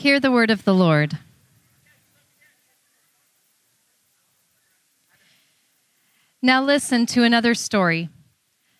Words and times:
Hear 0.00 0.18
the 0.18 0.30
word 0.30 0.50
of 0.50 0.64
the 0.64 0.72
Lord. 0.72 1.18
Now 6.40 6.62
listen 6.62 7.04
to 7.04 7.22
another 7.22 7.52
story. 7.52 8.08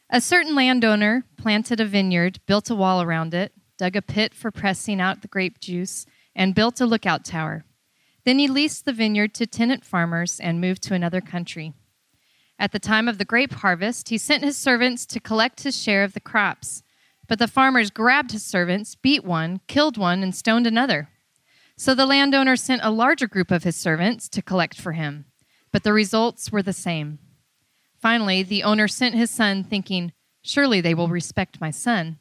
A 0.08 0.22
certain 0.22 0.54
landowner 0.54 1.26
planted 1.36 1.78
a 1.78 1.84
vineyard, 1.84 2.40
built 2.46 2.70
a 2.70 2.74
wall 2.74 3.02
around 3.02 3.34
it, 3.34 3.52
dug 3.76 3.96
a 3.96 4.00
pit 4.00 4.32
for 4.32 4.50
pressing 4.50 4.98
out 4.98 5.20
the 5.20 5.28
grape 5.28 5.60
juice, 5.60 6.06
and 6.34 6.54
built 6.54 6.80
a 6.80 6.86
lookout 6.86 7.26
tower. 7.26 7.66
Then 8.24 8.38
he 8.38 8.48
leased 8.48 8.86
the 8.86 8.92
vineyard 8.94 9.34
to 9.34 9.46
tenant 9.46 9.84
farmers 9.84 10.40
and 10.40 10.58
moved 10.58 10.82
to 10.84 10.94
another 10.94 11.20
country. 11.20 11.74
At 12.58 12.72
the 12.72 12.78
time 12.78 13.08
of 13.08 13.18
the 13.18 13.26
grape 13.26 13.52
harvest, 13.52 14.08
he 14.08 14.16
sent 14.16 14.42
his 14.42 14.56
servants 14.56 15.04
to 15.04 15.20
collect 15.20 15.64
his 15.64 15.76
share 15.78 16.02
of 16.02 16.14
the 16.14 16.20
crops. 16.20 16.82
But 17.30 17.38
the 17.38 17.46
farmers 17.46 17.90
grabbed 17.90 18.32
his 18.32 18.44
servants, 18.44 18.96
beat 18.96 19.22
one, 19.22 19.60
killed 19.68 19.96
one, 19.96 20.24
and 20.24 20.34
stoned 20.34 20.66
another. 20.66 21.10
So 21.76 21.94
the 21.94 22.04
landowner 22.04 22.56
sent 22.56 22.82
a 22.82 22.90
larger 22.90 23.28
group 23.28 23.52
of 23.52 23.62
his 23.62 23.76
servants 23.76 24.28
to 24.30 24.42
collect 24.42 24.80
for 24.80 24.94
him. 24.94 25.26
But 25.70 25.84
the 25.84 25.92
results 25.92 26.50
were 26.50 26.60
the 26.60 26.72
same. 26.72 27.20
Finally, 28.02 28.42
the 28.42 28.64
owner 28.64 28.88
sent 28.88 29.14
his 29.14 29.30
son, 29.30 29.62
thinking, 29.62 30.10
Surely 30.42 30.80
they 30.80 30.92
will 30.92 31.06
respect 31.06 31.60
my 31.60 31.70
son. 31.70 32.18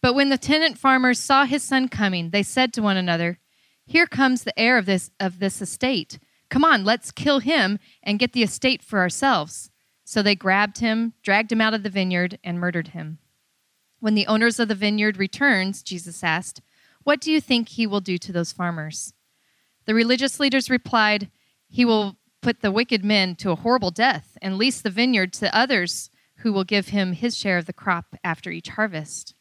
But 0.00 0.14
when 0.14 0.28
the 0.28 0.36
tenant 0.36 0.76
farmers 0.76 1.20
saw 1.20 1.44
his 1.44 1.62
son 1.62 1.88
coming, 1.88 2.30
they 2.30 2.42
said 2.42 2.72
to 2.72 2.82
one 2.82 2.96
another, 2.96 3.38
Here 3.86 4.08
comes 4.08 4.42
the 4.42 4.58
heir 4.58 4.76
of 4.76 4.86
this, 4.86 5.12
of 5.20 5.38
this 5.38 5.62
estate. 5.62 6.18
Come 6.50 6.64
on, 6.64 6.84
let's 6.84 7.12
kill 7.12 7.38
him 7.38 7.78
and 8.02 8.18
get 8.18 8.32
the 8.32 8.42
estate 8.42 8.82
for 8.82 8.98
ourselves. 8.98 9.70
So 10.02 10.20
they 10.20 10.34
grabbed 10.34 10.78
him, 10.78 11.12
dragged 11.22 11.52
him 11.52 11.60
out 11.60 11.74
of 11.74 11.84
the 11.84 11.90
vineyard, 11.90 12.40
and 12.42 12.58
murdered 12.58 12.88
him. 12.88 13.18
When 14.02 14.14
the 14.16 14.26
owners 14.26 14.58
of 14.58 14.66
the 14.66 14.74
vineyard 14.74 15.16
returns, 15.16 15.80
Jesus 15.80 16.24
asked, 16.24 16.60
What 17.04 17.20
do 17.20 17.30
you 17.30 17.40
think 17.40 17.68
he 17.68 17.86
will 17.86 18.00
do 18.00 18.18
to 18.18 18.32
those 18.32 18.50
farmers? 18.50 19.14
The 19.84 19.94
religious 19.94 20.40
leaders 20.40 20.68
replied, 20.68 21.30
He 21.68 21.84
will 21.84 22.16
put 22.40 22.62
the 22.62 22.72
wicked 22.72 23.04
men 23.04 23.36
to 23.36 23.52
a 23.52 23.54
horrible 23.54 23.92
death 23.92 24.36
and 24.42 24.58
lease 24.58 24.80
the 24.80 24.90
vineyard 24.90 25.32
to 25.34 25.56
others 25.56 26.10
who 26.38 26.52
will 26.52 26.64
give 26.64 26.88
him 26.88 27.12
his 27.12 27.36
share 27.36 27.58
of 27.58 27.66
the 27.66 27.72
crop 27.72 28.16
after 28.24 28.50
each 28.50 28.70
harvest. 28.70 29.36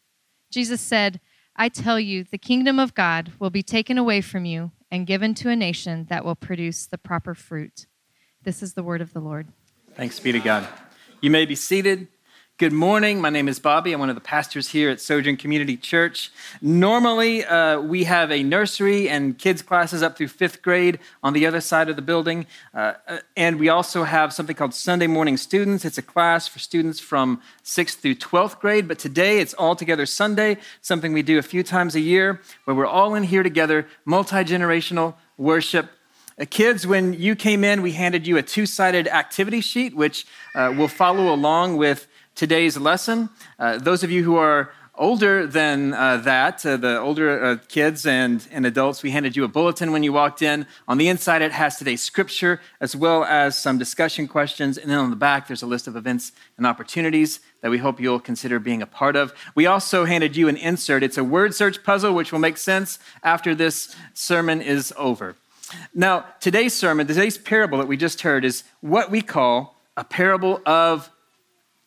Jesus 0.51 0.79
said, 0.79 1.19
I 1.55 1.67
tell 1.67 1.99
you, 1.99 2.23
the 2.23 2.37
kingdom 2.37 2.77
of 2.77 2.93
God 2.93 3.31
will 3.39 3.49
be 3.49 3.63
taken 3.63 3.97
away 3.97 4.21
from 4.21 4.45
you 4.45 4.73
and 4.91 5.07
given 5.07 5.33
to 5.33 5.49
a 5.49 5.55
nation 5.55 6.05
that 6.11 6.23
will 6.23 6.35
produce 6.35 6.85
the 6.85 6.99
proper 6.99 7.33
fruit. 7.33 7.87
This 8.43 8.61
is 8.61 8.75
the 8.75 8.83
word 8.83 9.01
of 9.01 9.13
the 9.13 9.21
Lord. 9.21 9.47
Thanks 9.95 10.19
be 10.19 10.31
to 10.31 10.39
God. 10.39 10.67
You 11.19 11.31
may 11.31 11.47
be 11.47 11.55
seated. 11.55 12.09
Good 12.61 12.73
morning. 12.73 13.19
My 13.19 13.31
name 13.31 13.47
is 13.47 13.57
Bobby. 13.57 13.91
I'm 13.91 13.99
one 13.99 14.09
of 14.09 14.15
the 14.15 14.21
pastors 14.21 14.67
here 14.67 14.91
at 14.91 15.01
Sojourn 15.01 15.35
Community 15.35 15.75
Church. 15.75 16.31
Normally, 16.61 17.43
uh, 17.43 17.79
we 17.79 18.03
have 18.03 18.31
a 18.31 18.43
nursery 18.43 19.09
and 19.09 19.35
kids' 19.35 19.63
classes 19.63 20.03
up 20.03 20.15
through 20.15 20.27
fifth 20.27 20.61
grade 20.61 20.99
on 21.23 21.33
the 21.33 21.47
other 21.47 21.59
side 21.59 21.89
of 21.89 21.95
the 21.95 22.03
building. 22.03 22.45
Uh, 22.71 22.93
uh 23.07 23.17
and 23.35 23.59
we 23.59 23.67
also 23.67 24.03
have 24.03 24.31
something 24.31 24.55
called 24.55 24.75
Sunday 24.75 25.07
Morning 25.07 25.37
Students. 25.37 25.85
It's 25.85 25.97
a 25.97 26.03
class 26.03 26.47
for 26.47 26.59
students 26.59 26.99
from 26.99 27.41
sixth 27.63 27.99
through 27.99 28.13
12th 28.13 28.59
grade. 28.59 28.87
But 28.87 28.99
today, 28.99 29.39
it's 29.39 29.55
all 29.55 29.75
together 29.75 30.05
Sunday, 30.05 30.57
something 30.81 31.13
we 31.13 31.23
do 31.23 31.39
a 31.39 31.41
few 31.41 31.63
times 31.63 31.95
a 31.95 31.99
year 31.99 32.41
where 32.65 32.75
we're 32.75 32.85
all 32.85 33.15
in 33.15 33.23
here 33.23 33.41
together, 33.41 33.87
multi 34.05 34.43
generational 34.43 35.15
worship. 35.35 35.89
Uh, 36.39 36.45
kids, 36.47 36.85
when 36.85 37.13
you 37.13 37.35
came 37.35 37.63
in, 37.63 37.81
we 37.81 37.93
handed 37.93 38.27
you 38.27 38.37
a 38.37 38.43
two 38.43 38.67
sided 38.67 39.07
activity 39.07 39.61
sheet, 39.61 39.95
which 39.95 40.27
uh, 40.53 40.71
will 40.77 40.87
follow 40.87 41.33
along 41.33 41.77
with 41.77 42.07
today's 42.35 42.77
lesson. 42.77 43.29
Uh, 43.59 43.77
those 43.77 44.03
of 44.03 44.11
you 44.11 44.23
who 44.23 44.35
are 44.35 44.71
older 44.95 45.47
than 45.47 45.93
uh, 45.93 46.17
that, 46.17 46.65
uh, 46.65 46.77
the 46.77 46.99
older 46.99 47.43
uh, 47.43 47.57
kids 47.67 48.05
and, 48.05 48.47
and 48.51 48.65
adults, 48.65 49.01
we 49.01 49.11
handed 49.11 49.35
you 49.35 49.43
a 49.43 49.47
bulletin 49.47 49.91
when 49.91 50.03
you 50.03 50.13
walked 50.13 50.41
in. 50.41 50.65
On 50.87 50.97
the 50.97 51.07
inside, 51.07 51.41
it 51.41 51.51
has 51.51 51.77
today's 51.77 52.01
scripture 52.01 52.61
as 52.79 52.95
well 52.95 53.23
as 53.23 53.57
some 53.57 53.77
discussion 53.77 54.27
questions. 54.27 54.77
And 54.77 54.91
then 54.91 54.99
on 54.99 55.09
the 55.09 55.15
back, 55.15 55.47
there's 55.47 55.63
a 55.63 55.67
list 55.67 55.87
of 55.87 55.95
events 55.95 56.33
and 56.57 56.67
opportunities 56.67 57.39
that 57.61 57.71
we 57.71 57.77
hope 57.77 57.99
you'll 57.99 58.19
consider 58.19 58.59
being 58.59 58.81
a 58.81 58.85
part 58.85 59.15
of. 59.15 59.33
We 59.55 59.65
also 59.65 60.05
handed 60.05 60.35
you 60.35 60.47
an 60.47 60.57
insert. 60.57 61.03
It's 61.03 61.17
a 61.17 61.23
word 61.23 61.55
search 61.55 61.83
puzzle, 61.83 62.13
which 62.13 62.31
will 62.31 62.39
make 62.39 62.57
sense 62.57 62.99
after 63.23 63.55
this 63.55 63.95
sermon 64.13 64.61
is 64.61 64.93
over. 64.97 65.35
Now, 65.93 66.25
today's 66.39 66.73
sermon, 66.73 67.07
today's 67.07 67.37
parable 67.37 67.77
that 67.77 67.87
we 67.87 67.97
just 67.97 68.21
heard, 68.21 68.43
is 68.43 68.65
what 68.81 69.09
we 69.09 69.21
call 69.21 69.81
a 69.95 70.03
parable 70.03 70.61
of 70.65 71.09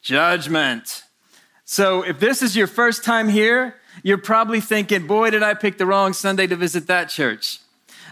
judgment. 0.04 1.02
So 1.64 2.02
if 2.02 2.20
this 2.20 2.42
is 2.42 2.54
your 2.54 2.66
first 2.66 3.02
time 3.02 3.28
here, 3.28 3.74
you're 4.02 4.18
probably 4.18 4.60
thinking, 4.60 5.06
boy, 5.06 5.30
did 5.30 5.42
I 5.42 5.54
pick 5.54 5.78
the 5.78 5.86
wrong 5.86 6.12
Sunday 6.12 6.46
to 6.46 6.56
visit 6.56 6.86
that 6.88 7.08
church. 7.08 7.58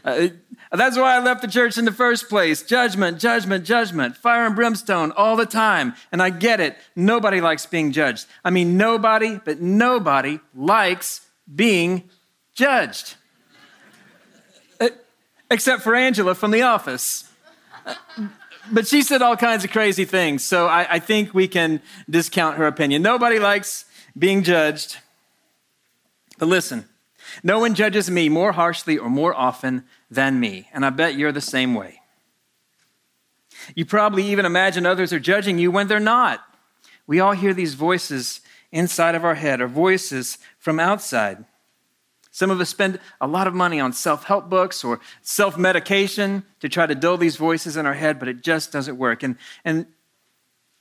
Uh, 0.04 0.28
that's 0.72 0.96
why 0.96 1.14
I 1.14 1.18
left 1.20 1.42
the 1.42 1.48
church 1.48 1.76
in 1.76 1.84
the 1.84 1.92
first 1.92 2.30
place. 2.30 2.62
Judgment, 2.62 3.20
judgment, 3.20 3.64
judgment, 3.64 4.16
fire 4.16 4.46
and 4.46 4.56
brimstone 4.56 5.12
all 5.12 5.36
the 5.36 5.46
time. 5.46 5.94
And 6.10 6.22
I 6.22 6.30
get 6.30 6.60
it. 6.60 6.76
Nobody 6.96 7.42
likes 7.42 7.66
being 7.66 7.92
judged. 7.92 8.26
I 8.42 8.50
mean, 8.50 8.78
nobody, 8.78 9.38
but 9.44 9.60
nobody 9.60 10.40
likes 10.54 11.28
being 11.54 12.08
judged. 12.54 13.16
Uh, 14.80 14.88
except 15.50 15.82
for 15.82 15.94
Angela 15.94 16.34
from 16.34 16.52
the 16.52 16.62
office. 16.62 17.30
But 18.70 18.86
she 18.86 19.02
said 19.02 19.22
all 19.22 19.36
kinds 19.36 19.64
of 19.64 19.70
crazy 19.70 20.04
things. 20.04 20.44
So 20.44 20.66
I, 20.66 20.94
I 20.94 20.98
think 20.98 21.34
we 21.34 21.48
can 21.48 21.82
discount 22.08 22.56
her 22.58 22.66
opinion. 22.66 23.02
Nobody 23.02 23.38
likes 23.38 23.84
being 24.16 24.42
judged. 24.42 24.98
But 26.38 26.48
listen, 26.48 26.88
no 27.42 27.58
one 27.58 27.74
judges 27.74 28.10
me 28.10 28.28
more 28.28 28.52
harshly 28.52 28.98
or 28.98 29.08
more 29.08 29.34
often 29.34 29.84
than 30.10 30.38
me. 30.38 30.68
And 30.72 30.84
I 30.84 30.90
bet 30.90 31.16
you're 31.16 31.32
the 31.32 31.40
same 31.40 31.74
way. 31.74 32.00
You 33.74 33.84
probably 33.84 34.24
even 34.24 34.44
imagine 34.44 34.86
others 34.86 35.12
are 35.12 35.20
judging 35.20 35.58
you 35.58 35.70
when 35.70 35.88
they're 35.88 36.00
not. 36.00 36.40
We 37.06 37.20
all 37.20 37.32
hear 37.32 37.54
these 37.54 37.74
voices 37.74 38.40
inside 38.70 39.14
of 39.14 39.24
our 39.24 39.34
head 39.34 39.60
or 39.60 39.68
voices 39.68 40.38
from 40.58 40.80
outside. 40.80 41.44
Some 42.32 42.50
of 42.50 42.60
us 42.60 42.70
spend 42.70 42.98
a 43.20 43.26
lot 43.26 43.46
of 43.46 43.54
money 43.54 43.78
on 43.78 43.92
self 43.92 44.24
help 44.24 44.48
books 44.48 44.82
or 44.82 45.00
self 45.20 45.58
medication 45.58 46.44
to 46.60 46.68
try 46.68 46.86
to 46.86 46.94
dull 46.94 47.18
these 47.18 47.36
voices 47.36 47.76
in 47.76 47.86
our 47.86 47.94
head, 47.94 48.18
but 48.18 48.26
it 48.26 48.42
just 48.42 48.72
doesn't 48.72 48.96
work. 48.96 49.22
And, 49.22 49.36
and 49.64 49.86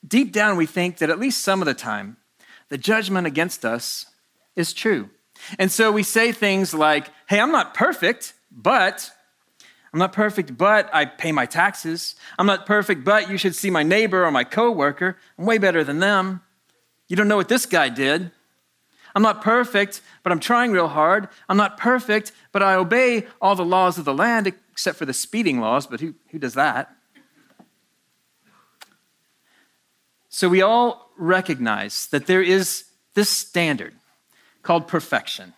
deep 0.08 0.32
down, 0.32 0.56
we 0.56 0.66
think 0.66 0.98
that 0.98 1.10
at 1.10 1.20
least 1.20 1.44
some 1.44 1.62
of 1.62 1.66
the 1.66 1.74
time, 1.74 2.16
the 2.70 2.78
judgment 2.78 3.28
against 3.28 3.66
us 3.66 4.06
is 4.56 4.72
true. 4.74 5.10
And 5.60 5.70
so 5.70 5.92
we 5.92 6.04
say 6.04 6.32
things 6.32 6.74
like, 6.74 7.10
hey, 7.28 7.40
I'm 7.40 7.52
not 7.52 7.74
perfect, 7.74 8.34
but 8.50 9.12
I'm 9.92 10.00
not 10.00 10.14
perfect, 10.14 10.58
but 10.58 10.90
I 10.94 11.04
pay 11.04 11.34
my 11.34 11.46
taxes. 11.46 12.16
I'm 12.40 12.46
not 12.46 12.66
perfect, 12.66 13.04
but 13.04 13.30
you 13.30 13.38
should 13.38 13.56
see 13.56 13.70
my 13.70 13.84
neighbor 13.84 14.24
or 14.24 14.32
my 14.32 14.46
coworker. 14.46 15.18
I'm 15.38 15.46
way 15.46 15.58
better 15.58 15.84
than 15.84 16.00
them. 16.00 16.42
You 17.10 17.18
don't 17.18 17.28
know 17.28 17.36
what 17.36 17.50
this 17.50 17.66
guy 17.66 17.90
did. 17.90 18.32
I'm 19.16 19.22
not 19.22 19.42
perfect, 19.42 20.02
but 20.24 20.32
I'm 20.32 20.40
trying 20.40 20.72
real 20.72 20.88
hard. 20.88 21.28
I'm 21.50 21.58
not 21.58 21.78
perfect, 21.78 22.32
but 22.52 22.64
I 22.64 22.76
obey 22.76 23.28
all 23.42 23.56
the 23.56 23.66
laws 23.66 23.98
of 23.98 24.06
the 24.06 24.14
land 24.14 24.52
except 24.72 24.98
for 24.98 25.06
the 25.06 25.14
speeding 25.14 25.60
laws, 25.60 25.88
but 25.88 26.00
who, 26.00 26.16
who 26.30 26.40
does 26.40 26.54
that? 26.54 26.96
So 30.30 30.48
we 30.48 30.62
all 30.62 31.12
recognize 31.18 32.08
that 32.08 32.26
there 32.26 32.42
is 32.42 32.86
this 33.14 33.30
standard 33.30 33.94
called 34.64 34.88
perfection. 34.88 35.54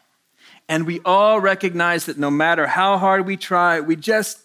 And 0.68 0.86
we 0.86 1.00
all 1.06 1.40
recognize 1.40 2.06
that 2.06 2.18
no 2.18 2.32
matter 2.32 2.68
how 2.68 2.98
hard 2.98 3.26
we 3.26 3.38
try, 3.38 3.80
we 3.80 3.96
just 3.96 4.40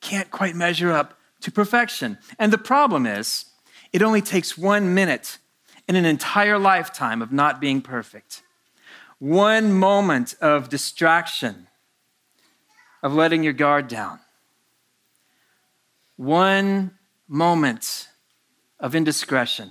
can't 0.00 0.30
quite 0.30 0.54
measure 0.54 0.90
up 0.90 1.18
to 1.42 1.50
perfection. 1.50 2.18
And 2.38 2.52
the 2.52 2.58
problem 2.58 3.06
is, 3.06 3.44
it 3.92 4.02
only 4.02 4.22
takes 4.22 4.56
one 4.56 4.94
minute 4.94 5.38
in 5.88 5.96
an 5.96 6.04
entire 6.04 6.58
lifetime 6.58 7.22
of 7.22 7.32
not 7.32 7.60
being 7.60 7.80
perfect. 7.80 8.42
One 9.18 9.72
moment 9.72 10.34
of 10.40 10.68
distraction, 10.68 11.66
of 13.02 13.14
letting 13.14 13.42
your 13.42 13.54
guard 13.54 13.88
down. 13.88 14.20
One 16.16 16.92
moment 17.26 18.08
of 18.78 18.94
indiscretion 18.94 19.70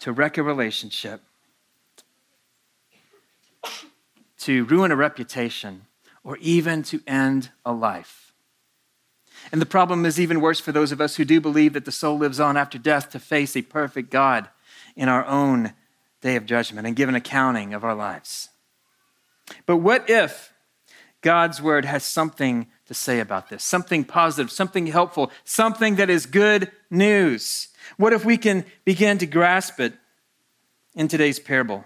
to 0.00 0.12
wreck 0.12 0.38
a 0.38 0.42
relationship, 0.42 1.20
to 4.38 4.64
ruin 4.64 4.90
a 4.90 4.96
reputation, 4.96 5.86
or 6.22 6.36
even 6.38 6.82
to 6.82 7.00
end 7.06 7.50
a 7.64 7.72
life. 7.72 8.23
And 9.54 9.62
the 9.62 9.66
problem 9.66 10.04
is 10.04 10.18
even 10.18 10.40
worse 10.40 10.58
for 10.58 10.72
those 10.72 10.90
of 10.90 11.00
us 11.00 11.14
who 11.14 11.24
do 11.24 11.40
believe 11.40 11.74
that 11.74 11.84
the 11.84 11.92
soul 11.92 12.18
lives 12.18 12.40
on 12.40 12.56
after 12.56 12.76
death 12.76 13.10
to 13.10 13.20
face 13.20 13.56
a 13.56 13.62
perfect 13.62 14.10
God 14.10 14.48
in 14.96 15.08
our 15.08 15.24
own 15.26 15.74
day 16.20 16.34
of 16.34 16.44
judgment 16.44 16.88
and 16.88 16.96
give 16.96 17.08
an 17.08 17.14
accounting 17.14 17.72
of 17.72 17.84
our 17.84 17.94
lives. 17.94 18.48
But 19.64 19.76
what 19.76 20.10
if 20.10 20.52
God's 21.20 21.62
word 21.62 21.84
has 21.84 22.02
something 22.02 22.66
to 22.86 22.94
say 22.94 23.20
about 23.20 23.48
this? 23.48 23.62
Something 23.62 24.02
positive, 24.02 24.50
something 24.50 24.88
helpful, 24.88 25.30
something 25.44 25.94
that 25.94 26.10
is 26.10 26.26
good 26.26 26.72
news? 26.90 27.68
What 27.96 28.12
if 28.12 28.24
we 28.24 28.36
can 28.36 28.64
begin 28.84 29.18
to 29.18 29.26
grasp 29.26 29.78
it 29.78 29.92
in 30.96 31.06
today's 31.06 31.38
parable? 31.38 31.84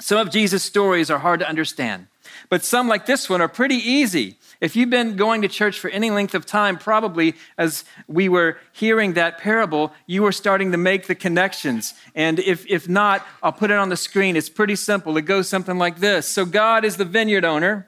Some 0.00 0.18
of 0.18 0.30
Jesus' 0.30 0.64
stories 0.64 1.10
are 1.10 1.18
hard 1.18 1.40
to 1.40 1.48
understand, 1.48 2.06
but 2.48 2.64
some, 2.64 2.88
like 2.88 3.06
this 3.06 3.28
one, 3.28 3.40
are 3.40 3.48
pretty 3.48 3.76
easy. 3.76 4.36
If 4.60 4.76
you've 4.76 4.90
been 4.90 5.16
going 5.16 5.42
to 5.42 5.48
church 5.48 5.78
for 5.78 5.88
any 5.88 6.10
length 6.10 6.34
of 6.34 6.44
time, 6.44 6.76
probably 6.76 7.34
as 7.56 7.84
we 8.06 8.28
were 8.28 8.58
hearing 8.72 9.14
that 9.14 9.38
parable, 9.38 9.92
you 10.06 10.22
were 10.22 10.32
starting 10.32 10.72
to 10.72 10.78
make 10.78 11.06
the 11.06 11.14
connections. 11.14 11.94
And 12.14 12.38
if, 12.38 12.66
if 12.68 12.88
not, 12.88 13.26
I'll 13.42 13.52
put 13.52 13.70
it 13.70 13.78
on 13.78 13.88
the 13.88 13.96
screen. 13.96 14.36
It's 14.36 14.50
pretty 14.50 14.76
simple. 14.76 15.16
It 15.16 15.22
goes 15.22 15.48
something 15.48 15.78
like 15.78 15.98
this 15.98 16.26
So 16.28 16.44
God 16.44 16.84
is 16.84 16.96
the 16.96 17.06
vineyard 17.06 17.44
owner. 17.44 17.86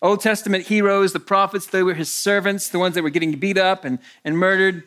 Old 0.00 0.20
Testament 0.20 0.66
heroes, 0.66 1.12
the 1.12 1.20
prophets, 1.20 1.66
they 1.66 1.82
were 1.82 1.94
his 1.94 2.12
servants, 2.12 2.68
the 2.68 2.78
ones 2.78 2.96
that 2.96 3.02
were 3.02 3.10
getting 3.10 3.38
beat 3.38 3.56
up 3.56 3.84
and, 3.84 4.00
and 4.24 4.36
murdered. 4.36 4.82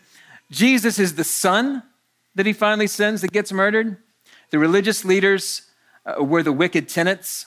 Jesus 0.51 0.99
is 0.99 1.15
the 1.15 1.23
son 1.23 1.83
that 2.33 2.45
he 2.45 2.51
finally 2.51 2.87
sends 2.87 3.21
that 3.21 3.31
gets 3.31 3.53
murdered. 3.53 3.97
The 4.49 4.59
religious 4.59 5.05
leaders 5.05 5.61
uh, 6.05 6.23
were 6.23 6.43
the 6.43 6.51
wicked 6.51 6.87
tenants. 6.87 7.45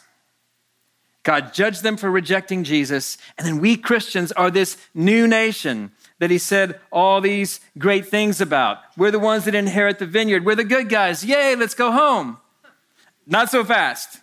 God 1.22 1.52
judged 1.52 1.82
them 1.82 1.96
for 1.96 2.10
rejecting 2.10 2.64
Jesus. 2.64 3.18
And 3.36 3.46
then 3.46 3.58
we 3.58 3.76
Christians 3.76 4.32
are 4.32 4.50
this 4.50 4.76
new 4.94 5.26
nation 5.26 5.92
that 6.20 6.30
he 6.30 6.38
said 6.38 6.80
all 6.90 7.20
these 7.20 7.60
great 7.76 8.06
things 8.06 8.40
about. 8.40 8.78
We're 8.96 9.10
the 9.10 9.18
ones 9.18 9.44
that 9.44 9.54
inherit 9.54 9.98
the 9.98 10.06
vineyard. 10.06 10.44
We're 10.44 10.54
the 10.54 10.64
good 10.64 10.88
guys. 10.88 11.24
Yay, 11.24 11.54
let's 11.54 11.74
go 11.74 11.92
home. 11.92 12.38
Not 13.26 13.50
so 13.50 13.62
fast. 13.62 14.20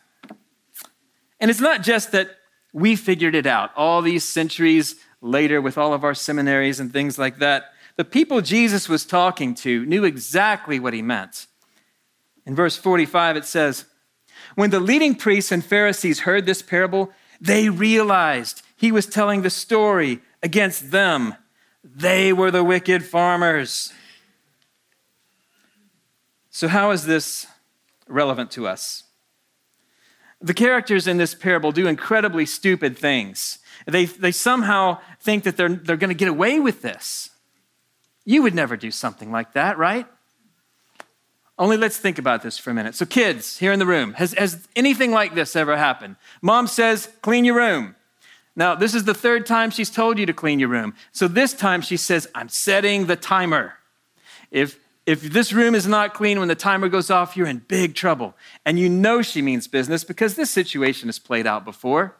And 1.39 1.51
it's 1.51 1.59
not 1.59 1.83
just 1.83 2.11
that 2.11 2.31
we 2.73 2.95
figured 2.95 3.35
it 3.35 3.45
out 3.45 3.71
all 3.75 4.01
these 4.01 4.23
centuries 4.23 4.95
later 5.21 5.61
with 5.61 5.77
all 5.77 5.93
of 5.93 6.03
our 6.03 6.13
seminaries 6.13 6.79
and 6.79 6.91
things 6.91 7.17
like 7.17 7.37
that. 7.37 7.65
The 7.97 8.03
people 8.03 8.41
Jesus 8.41 8.89
was 8.89 9.05
talking 9.05 9.55
to 9.55 9.85
knew 9.85 10.03
exactly 10.03 10.79
what 10.79 10.93
he 10.93 11.01
meant. 11.01 11.47
In 12.45 12.55
verse 12.55 12.75
45, 12.75 13.37
it 13.37 13.45
says, 13.45 13.85
when 14.55 14.69
the 14.69 14.79
leading 14.79 15.15
priests 15.15 15.51
and 15.51 15.63
Pharisees 15.63 16.21
heard 16.21 16.45
this 16.45 16.61
parable, 16.61 17.11
they 17.39 17.69
realized 17.69 18.61
he 18.75 18.91
was 18.91 19.05
telling 19.05 19.41
the 19.41 19.49
story 19.49 20.21
against 20.41 20.91
them. 20.91 21.35
They 21.83 22.33
were 22.33 22.51
the 22.51 22.63
wicked 22.63 23.03
farmers. 23.03 23.93
So, 26.49 26.67
how 26.69 26.91
is 26.91 27.05
this 27.05 27.47
relevant 28.07 28.49
to 28.51 28.67
us? 28.67 29.03
The 30.41 30.53
characters 30.53 31.07
in 31.07 31.17
this 31.17 31.35
parable 31.35 31.71
do 31.71 31.87
incredibly 31.87 32.45
stupid 32.45 32.97
things. 32.97 33.59
They, 33.85 34.05
they 34.05 34.31
somehow 34.31 34.99
think 35.19 35.43
that 35.43 35.57
they're, 35.57 35.69
they're 35.69 35.97
going 35.97 36.09
to 36.09 36.15
get 36.15 36.27
away 36.27 36.59
with 36.59 36.81
this. 36.81 37.29
You 38.23 38.41
would 38.41 38.55
never 38.55 38.77
do 38.77 38.89
something 38.89 39.31
like 39.31 39.53
that, 39.53 39.77
right? 39.77 40.07
Only 41.57 41.77
let's 41.77 41.97
think 41.97 42.19
about 42.19 42.43
this 42.43 42.57
for 42.57 42.71
a 42.71 42.73
minute. 42.73 42.95
So, 42.95 43.05
kids 43.05 43.57
here 43.57 43.71
in 43.71 43.79
the 43.79 43.85
room, 43.85 44.13
has, 44.13 44.33
has 44.33 44.67
anything 44.75 45.11
like 45.11 45.35
this 45.35 45.55
ever 45.55 45.77
happened? 45.77 46.17
Mom 46.41 46.67
says, 46.67 47.09
clean 47.21 47.45
your 47.45 47.55
room. 47.55 47.95
Now, 48.57 48.75
this 48.75 48.93
is 48.93 49.05
the 49.05 49.13
third 49.13 49.45
time 49.45 49.69
she's 49.69 49.89
told 49.89 50.17
you 50.17 50.25
to 50.25 50.33
clean 50.33 50.59
your 50.59 50.69
room. 50.69 50.93
So, 51.13 51.27
this 51.27 51.53
time 51.53 51.81
she 51.81 51.95
says, 51.95 52.27
I'm 52.35 52.49
setting 52.49 53.05
the 53.05 53.15
timer. 53.15 53.75
If, 54.51 54.79
if 55.05 55.21
this 55.21 55.53
room 55.53 55.75
is 55.75 55.87
not 55.87 56.13
clean 56.13 56.39
when 56.39 56.49
the 56.49 56.55
timer 56.55 56.89
goes 56.89 57.09
off, 57.09 57.37
you're 57.37 57.47
in 57.47 57.59
big 57.59 57.95
trouble. 57.95 58.35
And 58.65 58.77
you 58.77 58.89
know 58.89 59.21
she 59.21 59.41
means 59.41 59.67
business 59.67 60.03
because 60.03 60.35
this 60.35 60.51
situation 60.51 61.07
has 61.07 61.19
played 61.19 61.47
out 61.47 61.63
before. 61.63 62.17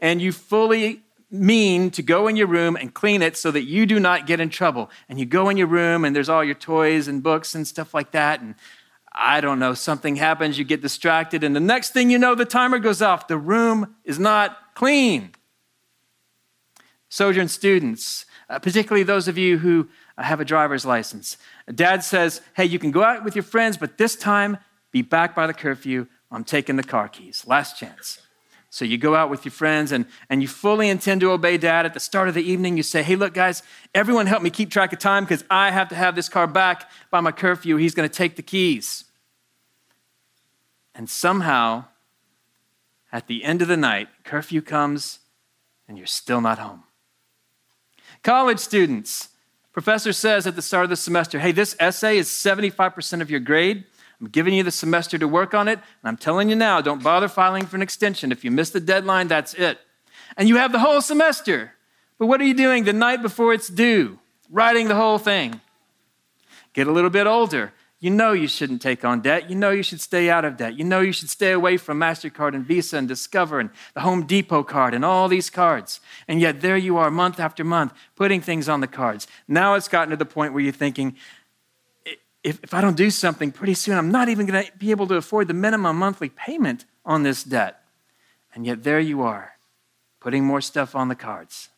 And 0.00 0.22
you 0.22 0.32
fully 0.32 1.02
mean 1.32 1.90
to 1.90 2.02
go 2.02 2.28
in 2.28 2.36
your 2.36 2.46
room 2.46 2.76
and 2.76 2.92
clean 2.92 3.22
it 3.22 3.36
so 3.36 3.50
that 3.50 3.62
you 3.62 3.86
do 3.86 3.98
not 3.98 4.26
get 4.26 4.38
in 4.38 4.50
trouble. 4.50 4.90
And 5.08 5.18
you 5.18 5.24
go 5.24 5.48
in 5.48 5.56
your 5.56 5.66
room 5.66 6.04
and 6.04 6.14
there's 6.14 6.28
all 6.28 6.44
your 6.44 6.54
toys 6.54 7.08
and 7.08 7.22
books 7.22 7.54
and 7.54 7.66
stuff 7.66 7.94
like 7.94 8.12
that. 8.12 8.40
And 8.40 8.54
I 9.14 9.40
don't 9.40 9.58
know, 9.58 9.74
something 9.74 10.16
happens, 10.16 10.58
you 10.58 10.64
get 10.64 10.80
distracted, 10.80 11.44
and 11.44 11.54
the 11.54 11.60
next 11.60 11.90
thing 11.92 12.10
you 12.10 12.18
know, 12.18 12.34
the 12.34 12.46
timer 12.46 12.78
goes 12.78 13.02
off. 13.02 13.28
The 13.28 13.36
room 13.36 13.94
is 14.04 14.18
not 14.18 14.74
clean. 14.74 15.32
Sojourn 17.10 17.48
students, 17.48 18.24
uh, 18.48 18.58
particularly 18.58 19.02
those 19.02 19.28
of 19.28 19.36
you 19.36 19.58
who 19.58 19.88
have 20.16 20.40
a 20.40 20.46
driver's 20.46 20.86
license, 20.86 21.36
dad 21.74 22.02
says, 22.02 22.40
Hey, 22.54 22.64
you 22.64 22.78
can 22.78 22.90
go 22.90 23.02
out 23.02 23.22
with 23.22 23.36
your 23.36 23.42
friends, 23.42 23.76
but 23.76 23.98
this 23.98 24.16
time 24.16 24.56
be 24.92 25.02
back 25.02 25.34
by 25.34 25.46
the 25.46 25.54
curfew. 25.54 26.06
I'm 26.30 26.44
taking 26.44 26.76
the 26.76 26.82
car 26.82 27.08
keys. 27.08 27.46
Last 27.46 27.78
chance. 27.78 28.21
So 28.72 28.86
you 28.86 28.96
go 28.96 29.14
out 29.14 29.28
with 29.28 29.44
your 29.44 29.52
friends 29.52 29.92
and, 29.92 30.06
and 30.30 30.40
you 30.40 30.48
fully 30.48 30.88
intend 30.88 31.20
to 31.20 31.30
obey 31.30 31.58
dad. 31.58 31.84
At 31.84 31.92
the 31.92 32.00
start 32.00 32.28
of 32.28 32.34
the 32.34 32.42
evening, 32.42 32.78
you 32.78 32.82
say, 32.82 33.02
Hey, 33.02 33.16
look, 33.16 33.34
guys, 33.34 33.62
everyone 33.94 34.26
help 34.26 34.42
me 34.42 34.48
keep 34.48 34.70
track 34.70 34.94
of 34.94 34.98
time 34.98 35.24
because 35.24 35.44
I 35.50 35.70
have 35.70 35.90
to 35.90 35.94
have 35.94 36.16
this 36.16 36.30
car 36.30 36.46
back 36.46 36.90
by 37.10 37.20
my 37.20 37.32
curfew. 37.32 37.76
He's 37.76 37.94
going 37.94 38.08
to 38.08 38.14
take 38.14 38.36
the 38.36 38.42
keys. 38.42 39.04
And 40.94 41.06
somehow, 41.10 41.84
at 43.12 43.26
the 43.26 43.44
end 43.44 43.60
of 43.60 43.68
the 43.68 43.76
night, 43.76 44.08
curfew 44.24 44.62
comes 44.62 45.18
and 45.86 45.98
you're 45.98 46.06
still 46.06 46.40
not 46.40 46.58
home. 46.58 46.84
College 48.22 48.58
students, 48.58 49.28
professor 49.74 50.14
says 50.14 50.46
at 50.46 50.56
the 50.56 50.62
start 50.62 50.84
of 50.84 50.90
the 50.90 50.96
semester, 50.96 51.40
Hey, 51.40 51.52
this 51.52 51.76
essay 51.78 52.16
is 52.16 52.28
75% 52.28 53.20
of 53.20 53.30
your 53.30 53.40
grade. 53.40 53.84
I'm 54.22 54.28
giving 54.28 54.54
you 54.54 54.62
the 54.62 54.70
semester 54.70 55.18
to 55.18 55.26
work 55.26 55.52
on 55.52 55.66
it, 55.66 55.80
and 55.80 56.04
I'm 56.04 56.16
telling 56.16 56.48
you 56.48 56.54
now, 56.54 56.80
don't 56.80 57.02
bother 57.02 57.26
filing 57.26 57.66
for 57.66 57.74
an 57.74 57.82
extension. 57.82 58.30
If 58.30 58.44
you 58.44 58.52
miss 58.52 58.70
the 58.70 58.78
deadline, 58.78 59.26
that's 59.26 59.52
it. 59.54 59.80
And 60.36 60.48
you 60.48 60.58
have 60.58 60.70
the 60.70 60.78
whole 60.78 61.00
semester. 61.00 61.72
But 62.18 62.26
what 62.26 62.40
are 62.40 62.44
you 62.44 62.54
doing 62.54 62.84
the 62.84 62.92
night 62.92 63.20
before 63.20 63.52
it's 63.52 63.66
due? 63.66 64.20
Writing 64.48 64.86
the 64.86 64.94
whole 64.94 65.18
thing. 65.18 65.60
Get 66.72 66.86
a 66.86 66.92
little 66.92 67.10
bit 67.10 67.26
older. 67.26 67.72
You 67.98 68.10
know 68.10 68.32
you 68.32 68.46
shouldn't 68.46 68.80
take 68.80 69.04
on 69.04 69.22
debt. 69.22 69.50
You 69.50 69.56
know 69.56 69.70
you 69.70 69.82
should 69.82 70.00
stay 70.00 70.30
out 70.30 70.44
of 70.44 70.56
debt. 70.56 70.78
You 70.78 70.84
know 70.84 71.00
you 71.00 71.12
should 71.12 71.30
stay 71.30 71.50
away 71.50 71.76
from 71.76 71.98
MasterCard 71.98 72.54
and 72.54 72.64
Visa 72.64 72.98
and 72.98 73.08
Discover 73.08 73.58
and 73.58 73.70
the 73.94 74.00
Home 74.00 74.24
Depot 74.24 74.62
card 74.62 74.94
and 74.94 75.04
all 75.04 75.26
these 75.26 75.50
cards. 75.50 76.00
And 76.28 76.40
yet 76.40 76.60
there 76.60 76.76
you 76.76 76.96
are 76.96 77.10
month 77.10 77.40
after 77.40 77.64
month 77.64 77.92
putting 78.14 78.40
things 78.40 78.68
on 78.68 78.80
the 78.80 78.86
cards. 78.86 79.26
Now 79.48 79.74
it's 79.74 79.88
gotten 79.88 80.10
to 80.10 80.16
the 80.16 80.24
point 80.24 80.52
where 80.52 80.62
you're 80.62 80.72
thinking, 80.72 81.16
if, 82.42 82.62
if 82.62 82.74
I 82.74 82.80
don't 82.80 82.96
do 82.96 83.10
something 83.10 83.52
pretty 83.52 83.74
soon, 83.74 83.96
I'm 83.96 84.10
not 84.10 84.28
even 84.28 84.46
going 84.46 84.64
to 84.64 84.72
be 84.78 84.90
able 84.90 85.06
to 85.08 85.14
afford 85.14 85.48
the 85.48 85.54
minimum 85.54 85.96
monthly 85.96 86.28
payment 86.28 86.84
on 87.04 87.22
this 87.22 87.44
debt. 87.44 87.82
And 88.54 88.66
yet 88.66 88.82
there 88.82 89.00
you 89.00 89.22
are, 89.22 89.52
putting 90.20 90.44
more 90.44 90.60
stuff 90.60 90.94
on 90.94 91.08
the 91.08 91.14
cards. 91.14 91.68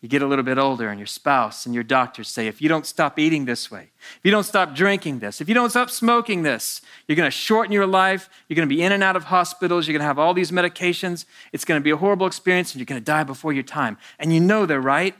You 0.00 0.08
get 0.08 0.22
a 0.22 0.26
little 0.26 0.44
bit 0.44 0.58
older, 0.58 0.88
and 0.88 1.00
your 1.00 1.06
spouse 1.06 1.64
and 1.64 1.74
your 1.74 1.82
doctors 1.82 2.28
say, 2.28 2.46
if 2.46 2.60
you 2.60 2.68
don't 2.68 2.86
stop 2.86 3.18
eating 3.18 3.44
this 3.44 3.70
way, 3.70 3.90
if 3.98 4.20
you 4.22 4.30
don't 4.30 4.44
stop 4.44 4.74
drinking 4.74 5.20
this, 5.20 5.40
if 5.40 5.48
you 5.48 5.54
don't 5.54 5.70
stop 5.70 5.90
smoking 5.90 6.42
this, 6.42 6.82
you're 7.08 7.16
going 7.16 7.26
to 7.26 7.30
shorten 7.30 7.72
your 7.72 7.86
life. 7.86 8.28
You're 8.46 8.56
going 8.56 8.68
to 8.68 8.74
be 8.74 8.82
in 8.82 8.92
and 8.92 9.02
out 9.02 9.16
of 9.16 9.24
hospitals. 9.24 9.86
You're 9.86 9.94
going 9.94 10.02
to 10.02 10.06
have 10.06 10.18
all 10.18 10.34
these 10.34 10.50
medications. 10.50 11.24
It's 11.52 11.64
going 11.64 11.80
to 11.80 11.82
be 11.84 11.90
a 11.90 11.96
horrible 11.96 12.26
experience, 12.26 12.72
and 12.72 12.80
you're 12.80 12.86
going 12.86 13.00
to 13.00 13.04
die 13.04 13.24
before 13.24 13.52
your 13.52 13.62
time. 13.62 13.96
And 14.18 14.32
you 14.32 14.40
know 14.40 14.66
they're 14.66 14.80
right. 14.80 15.14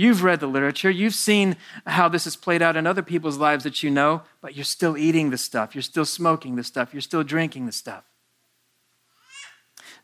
You've 0.00 0.22
read 0.22 0.38
the 0.38 0.46
literature, 0.46 0.88
you've 0.88 1.14
seen 1.14 1.56
how 1.84 2.08
this 2.08 2.22
has 2.22 2.36
played 2.36 2.62
out 2.62 2.76
in 2.76 2.86
other 2.86 3.02
people's 3.02 3.36
lives 3.36 3.64
that 3.64 3.82
you 3.82 3.90
know, 3.90 4.22
but 4.40 4.54
you're 4.54 4.64
still 4.64 4.96
eating 4.96 5.30
the 5.30 5.36
stuff, 5.36 5.74
you're 5.74 5.82
still 5.82 6.04
smoking 6.04 6.54
the 6.54 6.62
stuff, 6.62 6.94
you're 6.94 7.00
still 7.00 7.24
drinking 7.24 7.66
the 7.66 7.72
stuff. 7.72 8.04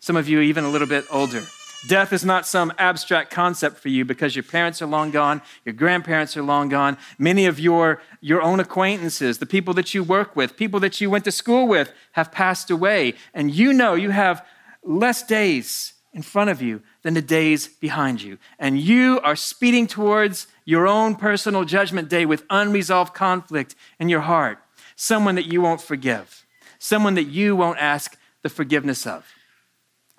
Some 0.00 0.16
of 0.16 0.28
you, 0.28 0.40
even 0.40 0.64
a 0.64 0.68
little 0.68 0.88
bit 0.88 1.04
older. 1.12 1.44
Death 1.86 2.12
is 2.12 2.24
not 2.24 2.44
some 2.44 2.72
abstract 2.76 3.30
concept 3.30 3.78
for 3.78 3.88
you 3.88 4.04
because 4.04 4.34
your 4.34 4.42
parents 4.42 4.82
are 4.82 4.86
long 4.86 5.12
gone, 5.12 5.40
your 5.64 5.74
grandparents 5.74 6.36
are 6.36 6.42
long 6.42 6.68
gone. 6.68 6.98
Many 7.16 7.46
of 7.46 7.60
your, 7.60 8.02
your 8.20 8.42
own 8.42 8.58
acquaintances, 8.58 9.38
the 9.38 9.46
people 9.46 9.74
that 9.74 9.94
you 9.94 10.02
work 10.02 10.34
with, 10.34 10.56
people 10.56 10.80
that 10.80 11.00
you 11.00 11.08
went 11.08 11.24
to 11.26 11.30
school 11.30 11.68
with, 11.68 11.92
have 12.12 12.32
passed 12.32 12.68
away. 12.68 13.14
And 13.32 13.54
you 13.54 13.72
know 13.72 13.94
you 13.94 14.10
have 14.10 14.44
less 14.82 15.22
days 15.22 15.92
in 16.12 16.22
front 16.22 16.50
of 16.50 16.60
you 16.60 16.82
than 17.04 17.14
the 17.14 17.22
days 17.22 17.68
behind 17.68 18.20
you. 18.20 18.38
And 18.58 18.80
you 18.80 19.20
are 19.22 19.36
speeding 19.36 19.86
towards 19.86 20.48
your 20.64 20.88
own 20.88 21.14
personal 21.14 21.64
judgment 21.64 22.08
day 22.08 22.26
with 22.26 22.44
unresolved 22.50 23.14
conflict 23.14 23.76
in 24.00 24.08
your 24.08 24.22
heart. 24.22 24.58
Someone 24.96 25.36
that 25.36 25.46
you 25.46 25.60
won't 25.60 25.82
forgive, 25.82 26.46
someone 26.78 27.14
that 27.14 27.24
you 27.24 27.54
won't 27.54 27.78
ask 27.78 28.16
the 28.42 28.48
forgiveness 28.48 29.06
of. 29.06 29.26